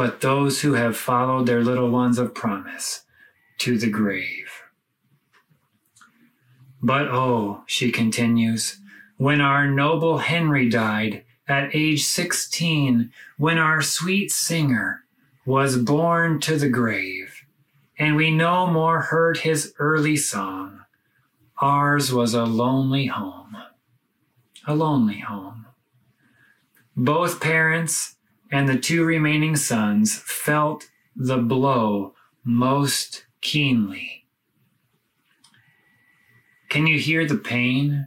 but 0.00 0.22
those 0.22 0.62
who 0.62 0.72
have 0.72 0.96
followed 0.96 1.44
their 1.44 1.62
little 1.62 1.90
ones 1.90 2.18
of 2.18 2.34
promise 2.34 3.02
to 3.58 3.76
the 3.76 3.90
grave. 3.90 4.62
But 6.82 7.08
oh, 7.08 7.64
she 7.66 7.92
continues, 7.92 8.78
when 9.18 9.42
our 9.42 9.66
noble 9.66 10.16
Henry 10.16 10.70
died 10.70 11.24
at 11.50 11.74
age 11.74 12.04
16, 12.04 13.10
when 13.36 13.58
our 13.58 13.82
sweet 13.82 14.30
singer 14.30 15.04
was 15.44 15.76
borne 15.76 16.40
to 16.40 16.56
the 16.56 16.68
grave, 16.68 17.44
and 17.98 18.16
we 18.16 18.30
no 18.30 18.66
more 18.66 19.00
heard 19.00 19.38
his 19.38 19.74
early 19.78 20.16
song, 20.16 20.80
ours 21.60 22.12
was 22.12 22.32
a 22.32 22.44
lonely 22.44 23.06
home. 23.06 23.56
A 24.66 24.74
lonely 24.74 25.18
home. 25.18 25.66
Both 26.96 27.40
parents 27.40 28.16
and 28.52 28.68
the 28.68 28.78
two 28.78 29.04
remaining 29.04 29.56
sons 29.56 30.16
felt 30.16 30.88
the 31.16 31.38
blow 31.38 32.14
most 32.44 33.26
keenly 33.40 34.20
can 36.70 36.86
you 36.86 36.98
hear 37.00 37.26
the 37.26 37.36
pain 37.36 38.06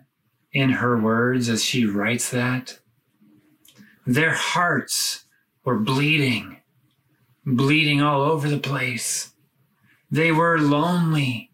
in 0.53 0.69
her 0.69 0.97
words 0.97 1.49
as 1.49 1.63
she 1.63 1.85
writes 1.85 2.31
that? 2.31 2.79
Their 4.05 4.33
hearts 4.33 5.25
were 5.63 5.77
bleeding, 5.77 6.57
bleeding 7.45 8.01
all 8.01 8.21
over 8.21 8.49
the 8.49 8.57
place. 8.57 9.31
They 10.11 10.31
were 10.31 10.59
lonely. 10.59 11.51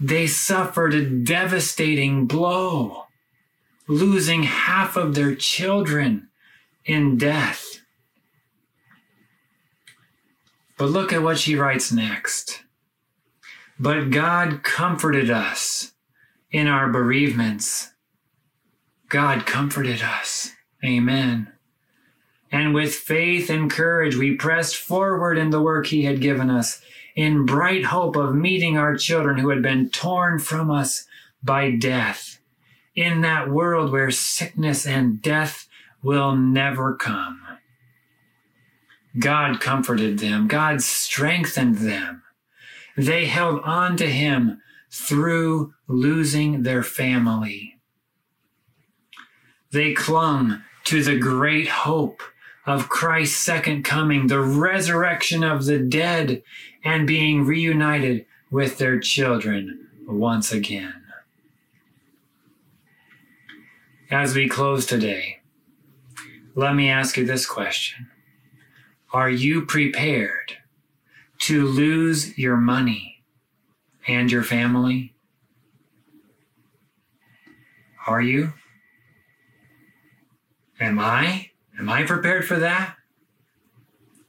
They 0.00 0.26
suffered 0.26 0.94
a 0.94 1.08
devastating 1.08 2.26
blow, 2.26 3.04
losing 3.86 4.44
half 4.44 4.96
of 4.96 5.14
their 5.14 5.34
children 5.34 6.28
in 6.84 7.18
death. 7.18 7.80
But 10.76 10.90
look 10.90 11.12
at 11.12 11.22
what 11.22 11.38
she 11.38 11.56
writes 11.56 11.92
next. 11.92 12.62
But 13.78 14.10
God 14.10 14.62
comforted 14.62 15.30
us 15.30 15.92
in 16.50 16.66
our 16.66 16.88
bereavements. 16.88 17.92
God 19.08 19.46
comforted 19.46 20.02
us. 20.02 20.52
Amen. 20.84 21.52
And 22.52 22.74
with 22.74 22.94
faith 22.94 23.48
and 23.48 23.70
courage, 23.70 24.16
we 24.16 24.34
pressed 24.34 24.76
forward 24.76 25.38
in 25.38 25.50
the 25.50 25.62
work 25.62 25.86
He 25.86 26.04
had 26.04 26.20
given 26.20 26.50
us, 26.50 26.82
in 27.14 27.46
bright 27.46 27.84
hope 27.84 28.16
of 28.16 28.34
meeting 28.34 28.76
our 28.76 28.96
children 28.96 29.38
who 29.38 29.50
had 29.50 29.62
been 29.62 29.90
torn 29.90 30.38
from 30.38 30.70
us 30.70 31.06
by 31.42 31.70
death, 31.70 32.40
in 32.94 33.20
that 33.20 33.50
world 33.50 33.92
where 33.92 34.10
sickness 34.10 34.86
and 34.86 35.22
death 35.22 35.68
will 36.02 36.36
never 36.36 36.94
come. 36.94 37.40
God 39.18 39.60
comforted 39.60 40.18
them, 40.18 40.48
God 40.48 40.82
strengthened 40.82 41.78
them. 41.78 42.22
They 42.96 43.26
held 43.26 43.60
on 43.62 43.96
to 43.98 44.06
Him 44.06 44.60
through 44.90 45.74
losing 45.86 46.62
their 46.62 46.82
family. 46.82 47.76
They 49.72 49.92
clung 49.94 50.62
to 50.84 51.02
the 51.02 51.18
great 51.18 51.68
hope 51.68 52.22
of 52.70 52.88
Christ's 52.88 53.38
second 53.38 53.84
coming, 53.84 54.26
the 54.28 54.40
resurrection 54.40 55.42
of 55.42 55.64
the 55.64 55.78
dead, 55.78 56.42
and 56.84 57.06
being 57.06 57.44
reunited 57.44 58.26
with 58.50 58.78
their 58.78 59.00
children 59.00 59.88
once 60.06 60.52
again. 60.52 61.02
As 64.10 64.34
we 64.34 64.48
close 64.48 64.86
today, 64.86 65.40
let 66.54 66.74
me 66.74 66.88
ask 66.88 67.16
you 67.16 67.24
this 67.24 67.46
question 67.46 68.08
Are 69.12 69.30
you 69.30 69.66
prepared 69.66 70.58
to 71.40 71.66
lose 71.66 72.36
your 72.38 72.56
money? 72.56 73.10
and 74.08 74.32
your 74.32 74.42
family? 74.42 75.14
Are 78.06 78.20
you? 78.20 78.54
Am 80.80 80.98
I? 80.98 81.49
Am 81.80 81.88
I 81.88 82.02
prepared 82.02 82.46
for 82.46 82.58
that? 82.58 82.96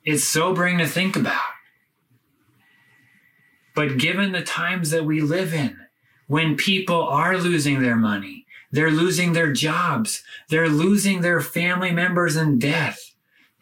It's 0.05 0.23
sobering 0.23 0.77
to 0.77 0.87
think 0.87 1.17
about. 1.17 1.41
But 3.75 3.97
given 3.97 4.31
the 4.31 4.41
times 4.41 4.89
that 4.91 5.03
we 5.03 5.19
live 5.19 5.53
in, 5.53 5.77
when 6.27 6.55
people 6.55 7.03
are 7.03 7.37
losing 7.37 7.81
their 7.81 7.97
money, 7.97 8.45
they're 8.71 8.89
losing 8.89 9.33
their 9.33 9.51
jobs, 9.51 10.23
they're 10.47 10.69
losing 10.69 11.19
their 11.19 11.41
family 11.41 11.91
members 11.91 12.37
in 12.37 12.57
death. 12.57 12.99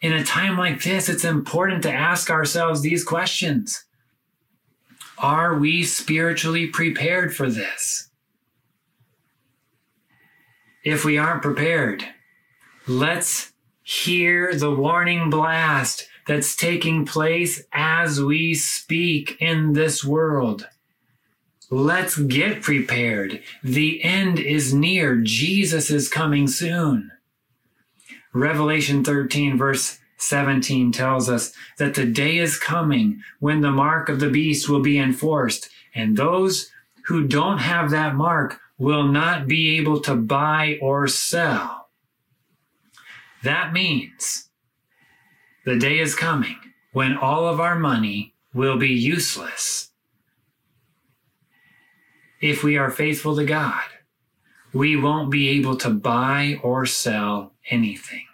In 0.00 0.12
a 0.12 0.22
time 0.22 0.56
like 0.56 0.84
this, 0.84 1.08
it's 1.08 1.24
important 1.24 1.82
to 1.82 1.92
ask 1.92 2.30
ourselves 2.30 2.80
these 2.80 3.04
questions 3.04 3.84
are 5.18 5.58
we 5.58 5.82
spiritually 5.82 6.68
prepared 6.68 7.34
for 7.34 7.50
this? 7.50 8.08
If 10.82 11.04
we 11.04 11.18
aren't 11.18 11.42
prepared, 11.42 12.04
let's 12.86 13.49
hear 13.90 14.54
the 14.54 14.70
warning 14.70 15.28
blast 15.30 16.06
that's 16.24 16.54
taking 16.54 17.04
place 17.04 17.64
as 17.72 18.22
we 18.22 18.54
speak 18.54 19.36
in 19.40 19.72
this 19.72 20.04
world. 20.04 20.68
Let's 21.70 22.16
get 22.16 22.62
prepared. 22.62 23.42
The 23.64 24.00
end 24.04 24.38
is 24.38 24.72
near. 24.72 25.16
Jesus 25.16 25.90
is 25.90 26.08
coming 26.08 26.46
soon. 26.46 27.10
Revelation 28.32 29.02
13, 29.02 29.58
verse 29.58 29.98
17 30.18 30.92
tells 30.92 31.28
us 31.28 31.52
that 31.78 31.94
the 31.94 32.06
day 32.06 32.38
is 32.38 32.60
coming 32.60 33.20
when 33.40 33.60
the 33.60 33.72
mark 33.72 34.08
of 34.08 34.20
the 34.20 34.30
beast 34.30 34.68
will 34.68 34.82
be 34.82 35.00
enforced, 35.00 35.68
and 35.96 36.16
those 36.16 36.70
who 37.06 37.26
don't 37.26 37.58
have 37.58 37.90
that 37.90 38.14
mark 38.14 38.60
will 38.78 39.08
not 39.08 39.48
be 39.48 39.76
able 39.78 39.98
to 40.02 40.14
buy 40.14 40.78
or 40.80 41.08
sell. 41.08 41.79
That 43.42 43.72
means 43.72 44.50
the 45.64 45.78
day 45.78 45.98
is 45.98 46.14
coming 46.14 46.56
when 46.92 47.16
all 47.16 47.46
of 47.46 47.60
our 47.60 47.78
money 47.78 48.34
will 48.52 48.76
be 48.76 48.88
useless. 48.88 49.90
If 52.40 52.64
we 52.64 52.76
are 52.76 52.90
faithful 52.90 53.36
to 53.36 53.44
God, 53.44 53.82
we 54.72 54.96
won't 54.96 55.30
be 55.30 55.48
able 55.50 55.76
to 55.76 55.90
buy 55.90 56.58
or 56.62 56.86
sell 56.86 57.52
anything. 57.70 58.26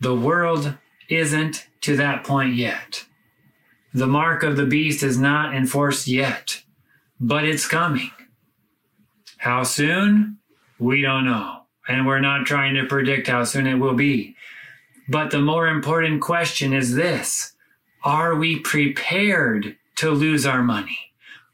The 0.00 0.14
world 0.14 0.74
isn't 1.08 1.66
to 1.82 1.96
that 1.96 2.24
point 2.24 2.54
yet. 2.54 3.06
The 3.94 4.06
mark 4.06 4.42
of 4.42 4.56
the 4.56 4.66
beast 4.66 5.02
is 5.02 5.18
not 5.18 5.54
enforced 5.54 6.06
yet, 6.06 6.62
but 7.18 7.44
it's 7.44 7.66
coming. 7.66 8.10
How 9.38 9.62
soon? 9.62 10.38
We 10.78 11.00
don't 11.00 11.24
know. 11.24 11.65
And 11.88 12.06
we're 12.06 12.20
not 12.20 12.46
trying 12.46 12.74
to 12.74 12.86
predict 12.86 13.28
how 13.28 13.44
soon 13.44 13.66
it 13.66 13.76
will 13.76 13.94
be. 13.94 14.36
But 15.08 15.30
the 15.30 15.40
more 15.40 15.68
important 15.68 16.20
question 16.20 16.72
is 16.72 16.94
this 16.94 17.54
Are 18.04 18.34
we 18.34 18.58
prepared 18.60 19.76
to 19.96 20.10
lose 20.10 20.46
our 20.46 20.62
money? 20.62 20.98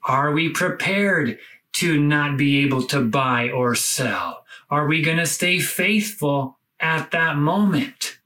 Are 0.05 0.33
we 0.33 0.49
prepared 0.49 1.39
to 1.75 2.01
not 2.01 2.37
be 2.37 2.63
able 2.65 2.83
to 2.89 3.01
buy 3.01 3.51
or 3.51 3.75
sell? 3.75 4.45
Are 4.71 4.87
we 4.87 5.03
going 5.03 5.19
to 5.19 5.27
stay 5.27 5.59
faithful 5.61 6.59
at 6.81 7.11
that 7.11 7.37
moment? 7.37 8.19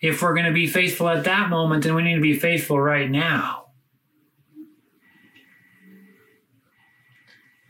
If 0.00 0.20
we're 0.20 0.34
going 0.34 0.46
to 0.46 0.52
be 0.52 0.66
faithful 0.66 1.08
at 1.08 1.24
that 1.24 1.48
moment, 1.48 1.84
then 1.84 1.94
we 1.94 2.02
need 2.02 2.16
to 2.16 2.20
be 2.20 2.36
faithful 2.36 2.80
right 2.80 3.08
now. 3.08 3.66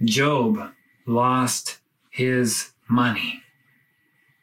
Job 0.02 0.72
lost 1.06 1.78
his 2.10 2.72
money. 2.88 3.41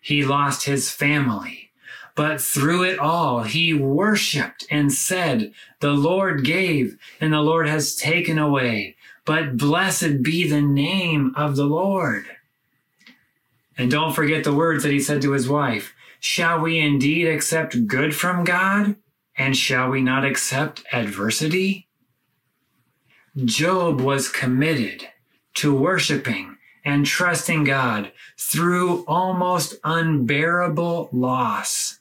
He 0.01 0.23
lost 0.23 0.65
his 0.65 0.89
family. 0.89 1.71
But 2.15 2.41
through 2.41 2.83
it 2.83 2.99
all, 2.99 3.43
he 3.43 3.73
worshiped 3.73 4.65
and 4.69 4.91
said, 4.91 5.53
The 5.79 5.91
Lord 5.91 6.43
gave 6.43 6.97
and 7.21 7.31
the 7.31 7.41
Lord 7.41 7.67
has 7.67 7.95
taken 7.95 8.37
away. 8.37 8.97
But 9.25 9.57
blessed 9.57 10.21
be 10.21 10.47
the 10.47 10.61
name 10.61 11.33
of 11.37 11.55
the 11.55 11.65
Lord. 11.65 12.25
And 13.77 13.89
don't 13.89 14.13
forget 14.13 14.43
the 14.43 14.53
words 14.53 14.83
that 14.83 14.91
he 14.91 14.99
said 14.99 15.21
to 15.21 15.31
his 15.31 15.47
wife 15.47 15.93
Shall 16.19 16.59
we 16.59 16.79
indeed 16.79 17.27
accept 17.27 17.87
good 17.87 18.13
from 18.13 18.43
God? 18.43 18.97
And 19.37 19.55
shall 19.55 19.89
we 19.89 20.01
not 20.01 20.25
accept 20.25 20.83
adversity? 20.91 21.87
Job 23.45 24.01
was 24.01 24.27
committed 24.27 25.07
to 25.53 25.73
worshiping 25.73 26.57
and 26.89 27.05
trusting 27.05 27.65
God 27.65 28.11
through 28.35 29.05
almost 29.05 29.75
unbearable 29.83 31.09
loss. 31.11 31.99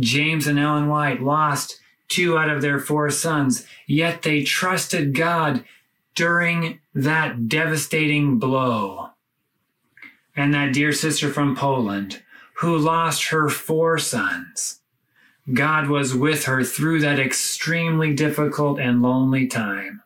James 0.00 0.46
and 0.46 0.58
Ellen 0.58 0.88
White 0.88 1.22
lost 1.22 1.78
two 2.08 2.38
out 2.38 2.48
of 2.48 2.62
their 2.62 2.78
four 2.78 3.10
sons, 3.10 3.66
yet 3.86 4.22
they 4.22 4.42
trusted 4.42 5.14
God 5.14 5.62
during 6.14 6.80
that 6.94 7.48
devastating 7.50 8.38
blow. 8.38 9.10
And 10.34 10.54
that 10.54 10.72
dear 10.72 10.92
sister 10.92 11.28
from 11.28 11.54
Poland 11.54 12.22
who 12.60 12.78
lost 12.78 13.28
her 13.28 13.50
four 13.50 13.98
sons. 13.98 14.80
God 15.52 15.88
was 15.88 16.14
with 16.14 16.46
her 16.46 16.64
through 16.64 17.00
that 17.00 17.20
extremely 17.20 18.14
difficult 18.14 18.80
and 18.80 19.02
lonely 19.02 19.46
time. 19.46 20.02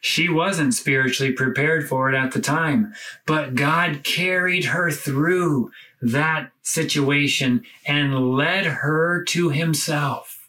She 0.00 0.28
wasn't 0.28 0.74
spiritually 0.74 1.32
prepared 1.32 1.88
for 1.88 2.08
it 2.08 2.16
at 2.16 2.32
the 2.32 2.40
time, 2.40 2.94
but 3.26 3.54
God 3.54 4.04
carried 4.04 4.66
her 4.66 4.90
through 4.90 5.70
that 6.00 6.52
situation 6.62 7.64
and 7.86 8.32
led 8.36 8.64
her 8.64 9.24
to 9.24 9.50
himself. 9.50 10.48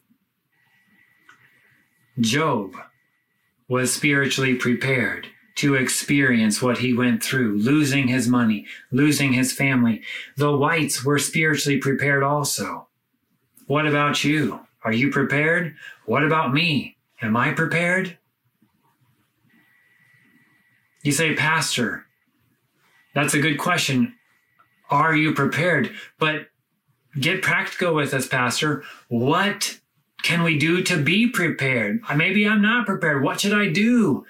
Job 2.20 2.76
was 3.68 3.94
spiritually 3.94 4.56
prepared 4.56 5.28
to 5.56 5.76
experience 5.76 6.62
what 6.62 6.78
he 6.78 6.94
went 6.94 7.24
through, 7.24 7.58
losing 7.58 8.08
his 8.08 8.28
money, 8.28 8.66
losing 8.92 9.34
his 9.34 9.52
family. 9.52 10.02
The 10.38 10.56
whites 10.56 11.04
were 11.04 11.20
spiritually 11.20 11.80
prepared 11.80 12.24
also. 12.24 12.88
What 13.68 13.86
about 13.86 14.24
you? 14.24 14.62
Are 14.84 14.94
you 14.94 15.12
prepared? 15.12 15.76
What 16.06 16.24
about 16.24 16.54
me? 16.54 16.98
Am 17.22 17.36
I 17.36 17.52
prepared? 17.52 18.19
You 21.04 21.12
say, 21.12 21.34
Pastor, 21.34 22.06
that's 23.14 23.34
a 23.34 23.40
good 23.40 23.58
question. 23.58 24.16
Are 24.90 25.16
you 25.16 25.34
prepared? 25.34 25.92
But 26.18 26.48
get 27.20 27.42
practical 27.42 27.94
with 27.94 28.14
us, 28.14 28.28
Pastor. 28.28 28.84
What 29.08 29.80
can 30.24 30.44
we 30.44 30.58
do 30.58 30.84
to 30.84 31.02
be 31.02 31.28
prepared? 31.28 32.02
Uh, 32.08 32.16
maybe 32.16 32.48
I'm 32.48 32.62
not 32.62 32.86
prepared. 32.86 33.24
What 33.24 33.40
should 33.40 33.54
I 33.54 33.70
do? 33.70 34.26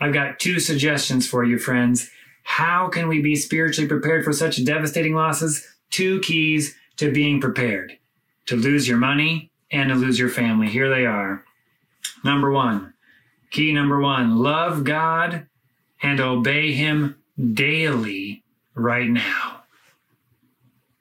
I've 0.00 0.12
got 0.12 0.38
two 0.38 0.60
suggestions 0.60 1.26
for 1.26 1.44
you, 1.44 1.58
friends. 1.58 2.10
How 2.42 2.88
can 2.88 3.08
we 3.08 3.22
be 3.22 3.36
spiritually 3.36 3.88
prepared 3.88 4.24
for 4.24 4.32
such 4.32 4.64
devastating 4.64 5.14
losses? 5.14 5.66
Two 5.90 6.20
keys 6.20 6.74
to 6.96 7.12
being 7.12 7.40
prepared 7.40 7.98
to 8.46 8.56
lose 8.56 8.88
your 8.88 8.98
money 8.98 9.50
and 9.70 9.88
to 9.88 9.94
lose 9.94 10.18
your 10.18 10.28
family. 10.28 10.68
Here 10.68 10.88
they 10.88 11.06
are. 11.06 11.44
Number 12.24 12.50
one, 12.50 12.94
key 13.50 13.72
number 13.72 14.00
one 14.00 14.38
love 14.38 14.84
God 14.84 15.46
and 16.02 16.20
obey 16.20 16.72
Him 16.72 17.16
daily 17.54 18.42
right 18.74 19.08
now. 19.08 19.62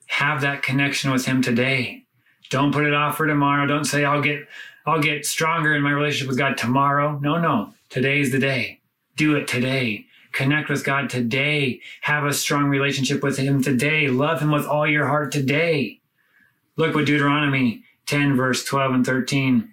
Have 0.08 0.42
that 0.42 0.64
connection 0.64 1.12
with 1.12 1.26
Him 1.26 1.42
today. 1.42 2.06
Don't 2.50 2.74
put 2.74 2.86
it 2.86 2.94
off 2.94 3.18
for 3.18 3.28
tomorrow. 3.28 3.68
Don't 3.68 3.86
say, 3.86 4.04
I'll 4.04 4.22
get, 4.22 4.48
I'll 4.86 5.02
get 5.02 5.26
stronger 5.26 5.76
in 5.76 5.84
my 5.84 5.92
relationship 5.92 6.28
with 6.28 6.38
God 6.38 6.58
tomorrow. 6.58 7.20
No, 7.22 7.40
no. 7.40 7.74
Today's 7.90 8.32
the 8.32 8.40
day. 8.40 8.80
Do 9.16 9.36
it 9.36 9.48
today. 9.48 10.06
Connect 10.32 10.70
with 10.70 10.84
God 10.84 11.10
today. 11.10 11.82
Have 12.02 12.26
a 12.26 12.34
strong 12.34 12.66
relationship 12.66 13.24
with 13.24 13.38
Him 13.38 13.64
today. 13.64 14.08
Love 14.08 14.42
Him 14.42 14.52
with 14.52 14.66
all 14.66 14.88
your 14.88 15.08
heart 15.08 15.32
today. 15.32 16.00
Look 16.76 16.96
what 16.96 17.06
Deuteronomy 17.06 17.84
10, 18.06 18.36
verse 18.36 18.64
12 18.64 18.94
and 18.94 19.06
13 19.06 19.70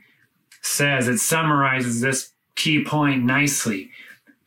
says. 0.60 1.08
It 1.08 1.18
summarizes 1.18 2.00
this 2.00 2.32
key 2.54 2.84
point 2.84 3.24
nicely. 3.24 3.90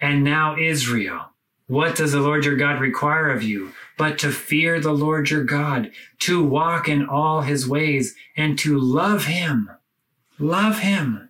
And 0.01 0.23
now, 0.23 0.57
Israel, 0.57 1.29
what 1.67 1.95
does 1.95 2.13
the 2.13 2.21
Lord 2.21 2.45
your 2.45 2.55
God 2.55 2.79
require 2.79 3.29
of 3.29 3.43
you? 3.43 3.73
But 3.97 4.17
to 4.19 4.31
fear 4.31 4.79
the 4.79 4.93
Lord 4.93 5.29
your 5.29 5.43
God, 5.43 5.91
to 6.19 6.43
walk 6.43 6.87
in 6.87 7.05
all 7.05 7.41
his 7.41 7.67
ways, 7.67 8.15
and 8.35 8.57
to 8.59 8.79
love 8.79 9.25
him. 9.25 9.69
Love 10.39 10.79
him. 10.79 11.29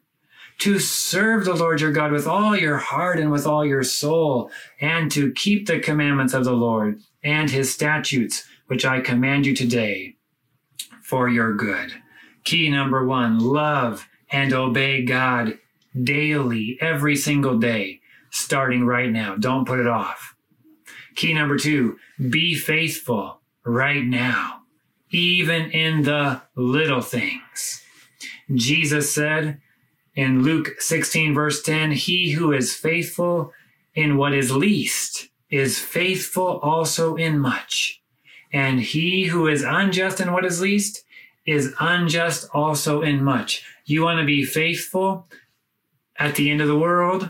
To 0.60 0.78
serve 0.78 1.46
the 1.46 1.56
Lord 1.56 1.82
your 1.82 1.92
God 1.92 2.12
with 2.12 2.28
all 2.28 2.56
your 2.56 2.78
heart 2.78 3.20
and 3.20 3.32
with 3.32 3.48
all 3.48 3.66
your 3.66 3.84
soul, 3.84 4.52
and 4.80 5.12
to 5.12 5.32
keep 5.34 5.68
the 5.68 5.80
commandments 5.80 6.34
of 6.34 6.44
the 6.44 6.54
Lord 6.54 7.00
and 7.24 7.50
his 7.50 7.74
statutes, 7.74 8.46
which 8.68 8.86
I 8.86 9.02
command 9.02 9.46
you 9.46 9.56
today 9.56 10.16
for 11.02 11.28
your 11.28 11.54
good. 11.54 11.94
Key 12.44 12.70
number 12.70 13.06
one 13.06 13.40
love 13.40 14.08
and 14.32 14.54
obey 14.54 15.04
God 15.04 15.58
daily, 16.02 16.78
every 16.80 17.16
single 17.16 17.58
day 17.58 17.99
starting 18.32 18.86
right 18.86 19.10
now. 19.10 19.36
Don't 19.36 19.66
put 19.66 19.80
it 19.80 19.88
off. 19.88 20.36
Key 21.16 21.34
number 21.34 21.58
two, 21.58 21.98
be 22.30 22.56
faithful 22.56 23.40
right 23.64 24.04
now, 24.04 24.62
even 25.12 25.72
in 25.72 26.04
the 26.04 26.42
little 26.56 27.02
things. 27.02 27.84
Jesus 28.54 29.14
said 29.14 29.60
in 30.16 30.44
Luke 30.44 30.80
16, 30.80 31.34
verse 31.34 31.62
10, 31.62 31.92
He 31.92 32.32
who 32.32 32.52
is 32.52 32.76
faithful 32.76 33.54
in 33.94 34.18
what 34.18 34.34
is 34.34 34.52
least 34.52 35.30
is 35.50 35.80
faithful 35.80 36.60
also 36.60 37.16
in 37.16 37.40
much. 37.40 38.02
And 38.52 38.80
he 38.80 39.26
who 39.26 39.48
is 39.48 39.64
unjust 39.64 40.20
in 40.20 40.32
what 40.32 40.46
is 40.46 40.62
least 40.62 41.04
is 41.46 41.74
unjust 41.80 42.50
also 42.54 43.02
in 43.02 43.24
much. 43.24 43.64
You 43.86 44.04
want 44.04 44.20
to 44.20 44.26
be 44.26 44.44
faithful 44.44 45.28
at 46.18 46.36
the 46.36 46.52
end 46.52 46.62
of 46.62 46.68
the 46.68 46.78
world? 46.78 47.30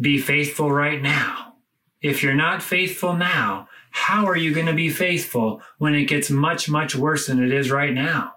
Be 0.00 0.18
faithful 0.18 0.70
right 0.70 1.00
now. 1.00 1.54
If 2.02 2.22
you're 2.22 2.34
not 2.34 2.62
faithful 2.62 3.14
now, 3.14 3.68
how 3.90 4.26
are 4.26 4.36
you 4.36 4.52
going 4.54 4.66
to 4.66 4.74
be 4.74 4.90
faithful 4.90 5.62
when 5.78 5.94
it 5.94 6.04
gets 6.04 6.30
much, 6.30 6.68
much 6.68 6.94
worse 6.94 7.26
than 7.26 7.42
it 7.42 7.52
is 7.52 7.70
right 7.70 7.94
now? 7.94 8.34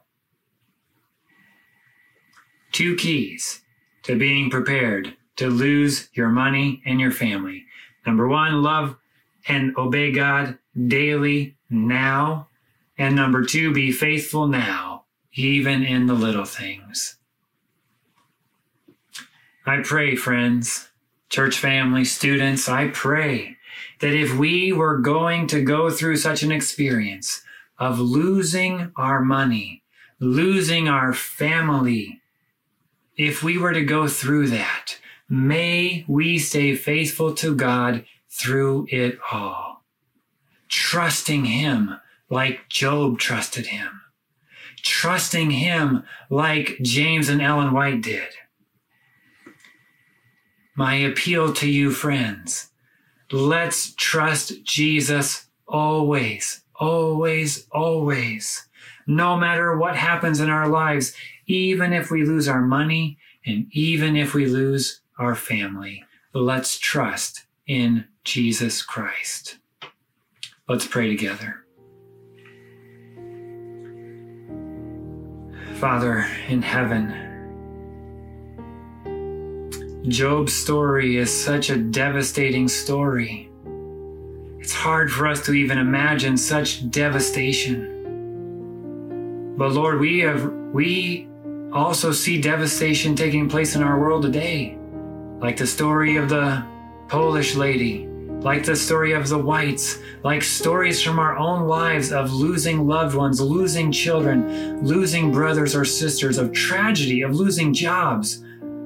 Two 2.71 2.95
keys 2.95 3.61
to 4.03 4.17
being 4.17 4.49
prepared 4.49 5.15
to 5.35 5.49
lose 5.49 6.09
your 6.13 6.29
money 6.29 6.81
and 6.85 6.99
your 6.99 7.11
family. 7.11 7.65
Number 8.05 8.27
one, 8.27 8.63
love 8.63 8.95
and 9.47 9.75
obey 9.77 10.11
God 10.11 10.57
daily 10.87 11.57
now. 11.69 12.47
And 12.97 13.15
number 13.15 13.43
two, 13.43 13.73
be 13.73 13.91
faithful 13.91 14.47
now, 14.47 15.05
even 15.33 15.83
in 15.83 16.07
the 16.07 16.13
little 16.13 16.45
things. 16.45 17.17
I 19.65 19.81
pray, 19.83 20.15
friends, 20.15 20.88
Church 21.29 21.57
family, 21.57 22.05
students, 22.05 22.67
I 22.67 22.87
pray 22.87 23.57
that 23.99 24.13
if 24.13 24.35
we 24.35 24.73
were 24.73 24.97
going 24.97 25.47
to 25.47 25.61
go 25.61 25.89
through 25.89 26.17
such 26.17 26.43
an 26.43 26.51
experience, 26.51 27.43
of 27.79 27.97
losing 27.99 28.91
our 28.97 29.21
money, 29.21 29.83
losing 30.19 30.89
our 30.89 31.13
family. 31.13 32.21
If 33.15 33.41
we 33.41 33.57
were 33.57 33.73
to 33.73 33.83
go 33.83 34.07
through 34.07 34.47
that, 34.49 34.97
may 35.29 36.03
we 36.07 36.37
stay 36.37 36.75
faithful 36.75 37.33
to 37.35 37.55
God 37.55 38.05
through 38.29 38.87
it 38.89 39.17
all, 39.31 39.83
trusting 40.67 41.45
Him 41.45 41.95
like 42.29 42.67
Job 42.69 43.17
trusted 43.17 43.67
Him, 43.67 44.01
trusting 44.83 45.51
Him 45.51 46.03
like 46.29 46.77
James 46.81 47.29
and 47.29 47.41
Ellen 47.41 47.73
White 47.73 48.01
did. 48.01 48.29
My 50.79 50.95
appeal 50.95 51.51
to 51.55 51.69
you, 51.69 51.91
friends, 51.91 52.69
let's 53.33 53.93
trust 53.95 54.63
Jesus 54.63 55.47
always, 55.67 56.63
always, 56.73 57.67
always. 57.73 58.65
No 59.05 59.35
matter 59.35 59.77
what 59.77 59.97
happens 59.97 60.39
in 60.39 60.49
our 60.49 60.69
lives, 60.69 61.13
even 61.47 61.91
if 61.91 62.09
we 62.09 62.23
lose 62.23 62.47
our 62.47 62.61
money 62.61 63.17
and 63.45 63.67
even 63.73 64.15
if 64.15 64.33
we 64.33 64.45
lose 64.45 65.01
our 65.17 65.35
family, 65.35 66.05
let's 66.31 66.79
trust 66.79 67.43
in 67.67 68.05
Jesus 68.23 68.81
Christ. 68.81 69.57
Let's 70.69 70.87
pray 70.87 71.09
together. 71.09 71.65
Father 75.81 76.25
in 76.47 76.61
heaven, 76.61 77.28
Job's 80.07 80.53
story 80.53 81.17
is 81.17 81.29
such 81.29 81.69
a 81.69 81.77
devastating 81.77 82.69
story. 82.69 83.49
It's 84.59 84.73
hard 84.73 85.11
for 85.11 85.27
us 85.27 85.45
to 85.45 85.53
even 85.53 85.77
imagine 85.77 86.37
such 86.37 86.89
devastation. 86.89 87.97
But 89.57 89.73
Lord, 89.73 89.99
we 89.99 90.19
have 90.19 90.45
we 90.71 91.27
also 91.73 92.13
see 92.13 92.39
devastation 92.39 93.13
taking 93.15 93.49
place 93.49 93.75
in 93.75 93.83
our 93.83 93.99
world 93.99 94.21
today, 94.21 94.77
like 95.39 95.57
the 95.57 95.67
story 95.67 96.15
of 96.15 96.29
the 96.29 96.63
Polish 97.09 97.55
lady 97.55 98.09
like 98.41 98.63
the 98.63 98.75
story 98.75 99.11
of 99.11 99.27
the 99.27 99.37
whites, 99.37 99.99
like 100.23 100.41
stories 100.41 101.03
from 101.03 101.19
our 101.19 101.37
own 101.37 101.67
lives 101.67 102.13
of 102.13 102.31
losing 102.31 102.87
loved 102.87 103.13
ones, 103.13 103.41
losing 103.41 103.91
children, 103.91 104.81
losing 104.81 105.29
brothers 105.31 105.75
or 105.75 105.83
sisters, 105.83 106.37
of 106.37 106.53
tragedy, 106.53 107.21
of 107.21 107.35
losing 107.35 107.73
jobs, 107.73 108.41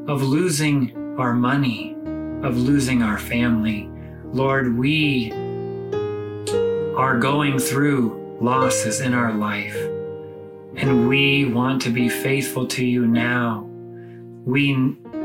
of 0.07 0.24
losing 0.24 1.02
our 1.18 1.34
money, 1.34 1.95
of 2.43 2.57
losing 2.57 3.01
our 3.01 3.18
family. 3.18 3.89
Lord, 4.26 4.78
we 4.78 5.32
are 6.95 7.18
going 7.18 7.59
through 7.59 8.38
losses 8.41 8.99
in 8.99 9.14
our 9.14 9.34
life, 9.34 9.76
and 10.76 11.07
we 11.07 11.45
want 11.45 11.82
to 11.84 11.89
be 11.89 12.09
faithful 12.09 12.68
to 12.68 12.86
you 12.86 13.07
now. 13.07 13.70
We 14.45 14.74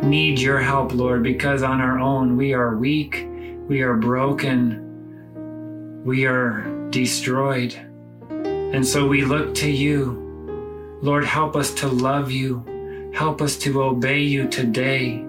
need 0.03 0.39
your 0.39 0.61
help, 0.61 0.93
Lord, 0.93 1.23
because 1.23 1.63
on 1.63 1.81
our 1.81 1.99
own 1.99 2.37
we 2.37 2.53
are 2.53 2.77
weak 2.77 3.29
we 3.69 3.83
are 3.83 3.97
broken. 3.97 6.03
We 6.03 6.25
are 6.25 6.63
destroyed. 6.89 7.75
And 8.31 8.87
so 8.87 9.07
we 9.07 9.27
look 9.27 9.55
to 9.57 9.71
you. 9.71 10.99
Lord, 11.03 11.27
help 11.27 11.55
us 11.55 11.75
to 11.75 11.87
love 11.87 12.31
you. 12.31 13.13
Help 13.15 13.43
us 13.43 13.59
to 13.59 13.83
obey 13.83 14.21
you 14.21 14.49
today. 14.49 15.28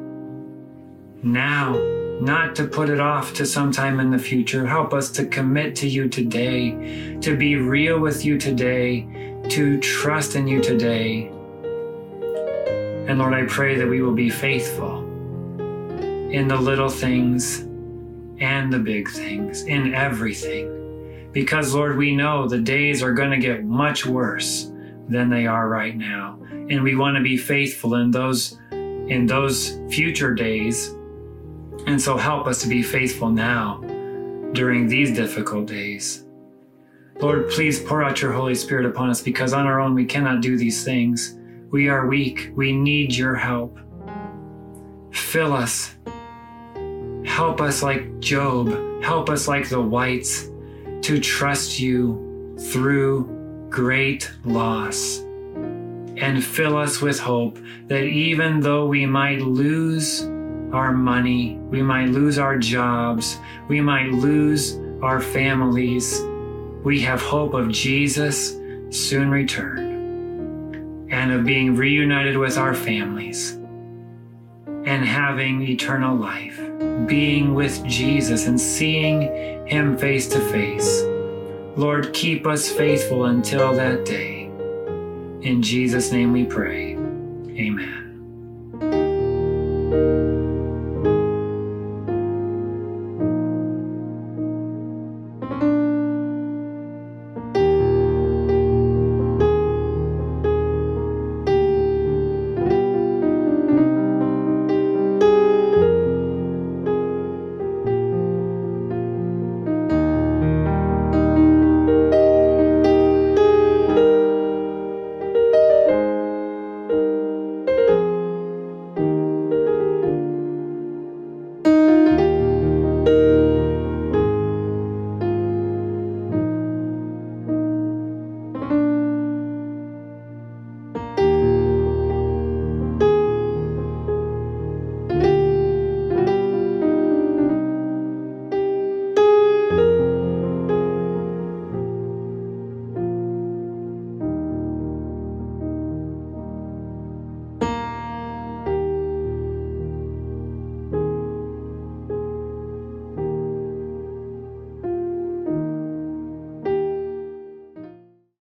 Now, 1.22 1.74
not 2.22 2.56
to 2.56 2.66
put 2.66 2.90
it 2.90 3.00
off 3.00 3.34
to 3.36 3.46
sometime 3.46 4.00
in 4.00 4.12
the 4.12 4.20
future. 4.20 4.66
Help 4.66 4.94
us 4.94 5.10
to 5.12 5.26
commit 5.26 5.76
to 5.78 5.88
you 5.88 6.10
today, 6.10 7.18
to 7.22 7.38
be 7.38 7.56
real 7.56 8.00
with 8.00 8.26
you 8.26 8.38
today, 8.38 9.08
to 9.50 9.80
trust 9.80 10.36
in 10.36 10.48
you 10.48 10.62
today. 10.62 11.28
And 13.08 13.20
Lord, 13.20 13.34
I 13.34 13.46
pray 13.46 13.76
that 13.78 13.88
we 13.88 14.02
will 14.02 14.14
be 14.14 14.30
faithful 14.30 15.00
in 15.60 16.48
the 16.48 16.58
little 16.58 16.90
things 16.90 17.62
and 18.40 18.72
the 18.72 18.80
big 18.80 19.10
things, 19.10 19.64
in 19.64 19.94
everything. 19.94 21.30
Because, 21.32 21.74
Lord, 21.74 21.98
we 21.98 22.16
know 22.16 22.48
the 22.48 22.60
days 22.60 23.02
are 23.02 23.14
going 23.14 23.32
to 23.32 23.38
get 23.38 23.64
much 23.64 24.06
worse 24.06 24.72
than 25.08 25.30
they 25.30 25.48
are 25.48 25.68
right 25.68 25.96
now. 25.96 26.40
And 26.52 26.84
we 26.84 26.96
want 26.96 27.18
to 27.18 27.24
be 27.24 27.38
faithful 27.38 27.96
in 27.96 28.12
those 28.12 28.58
in 28.72 29.26
those 29.26 29.80
future 29.90 30.34
days. 30.34 30.96
And 31.90 32.02
so 32.02 32.16
help 32.16 32.48
us 32.48 32.62
to 32.62 32.70
be 32.70 32.84
faithful 32.84 33.30
now 33.30 33.82
during 34.54 34.88
these 34.88 35.12
difficult 35.12 35.66
days. 35.66 36.26
Lord, 37.20 37.50
please 37.50 37.82
pour 37.82 38.04
out 38.04 38.22
your 38.22 38.32
Holy 38.32 38.56
Spirit 38.56 38.86
upon 38.86 39.10
us 39.10 39.22
because 39.22 39.54
on 39.54 39.66
our 39.66 39.82
own 39.82 39.96
we 39.96 40.06
cannot 40.06 40.42
do 40.42 40.56
these 40.56 40.86
things. 40.86 41.38
We 41.72 41.90
are 41.90 42.08
weak. 42.08 42.52
We 42.54 42.72
need 42.72 43.14
your 43.16 43.36
help. 43.36 43.78
Fill 45.12 45.52
us 45.52 45.96
Help 47.26 47.62
us 47.62 47.82
like 47.82 48.20
Job, 48.20 49.02
help 49.02 49.30
us 49.30 49.48
like 49.48 49.70
the 49.70 49.82
whites 49.82 50.50
to 51.02 51.20
trust 51.20 51.80
you 51.80 52.56
through 52.60 53.68
great 53.70 54.30
loss. 54.44 55.20
And 56.18 56.44
fill 56.44 56.76
us 56.76 57.02
with 57.02 57.18
hope 57.18 57.58
that 57.88 58.04
even 58.04 58.60
though 58.60 58.88
we 58.88 59.06
might 59.06 59.40
lose 59.40 60.24
our 60.74 60.92
money, 60.92 61.56
we 61.70 61.82
might 61.82 62.10
lose 62.10 62.38
our 62.38 62.58
jobs, 62.58 63.38
we 63.68 63.82
might 63.82 64.12
lose 64.12 64.80
our 65.02 65.20
families, 65.20 66.22
we 66.84 67.00
have 67.02 67.22
hope 67.22 67.54
of 67.54 67.70
Jesus 67.70 68.58
soon 68.90 69.30
return 69.30 71.08
and 71.12 71.32
of 71.32 71.46
being 71.46 71.76
reunited 71.76 72.38
with 72.38 72.58
our 72.58 72.74
families 72.74 73.54
and 74.86 75.06
having 75.06 75.62
eternal 75.62 76.16
life 76.16 76.60
being 77.08 77.54
with 77.54 77.84
Jesus 77.86 78.48
and 78.48 78.60
seeing 78.60 79.68
Him 79.68 79.98
face 79.98 80.28
to 80.30 80.40
face. 80.40 81.04
Lord, 81.76 82.14
keep 82.14 82.48
us 82.48 82.70
faithful 82.70 83.26
until 83.26 83.74
that 83.74 84.06
day. 84.06 84.46
In 85.42 85.62
Jesus' 85.62 86.12
name 86.12 86.34
we 86.34 86.46
pray. 86.46 86.94
Amen. 86.94 88.09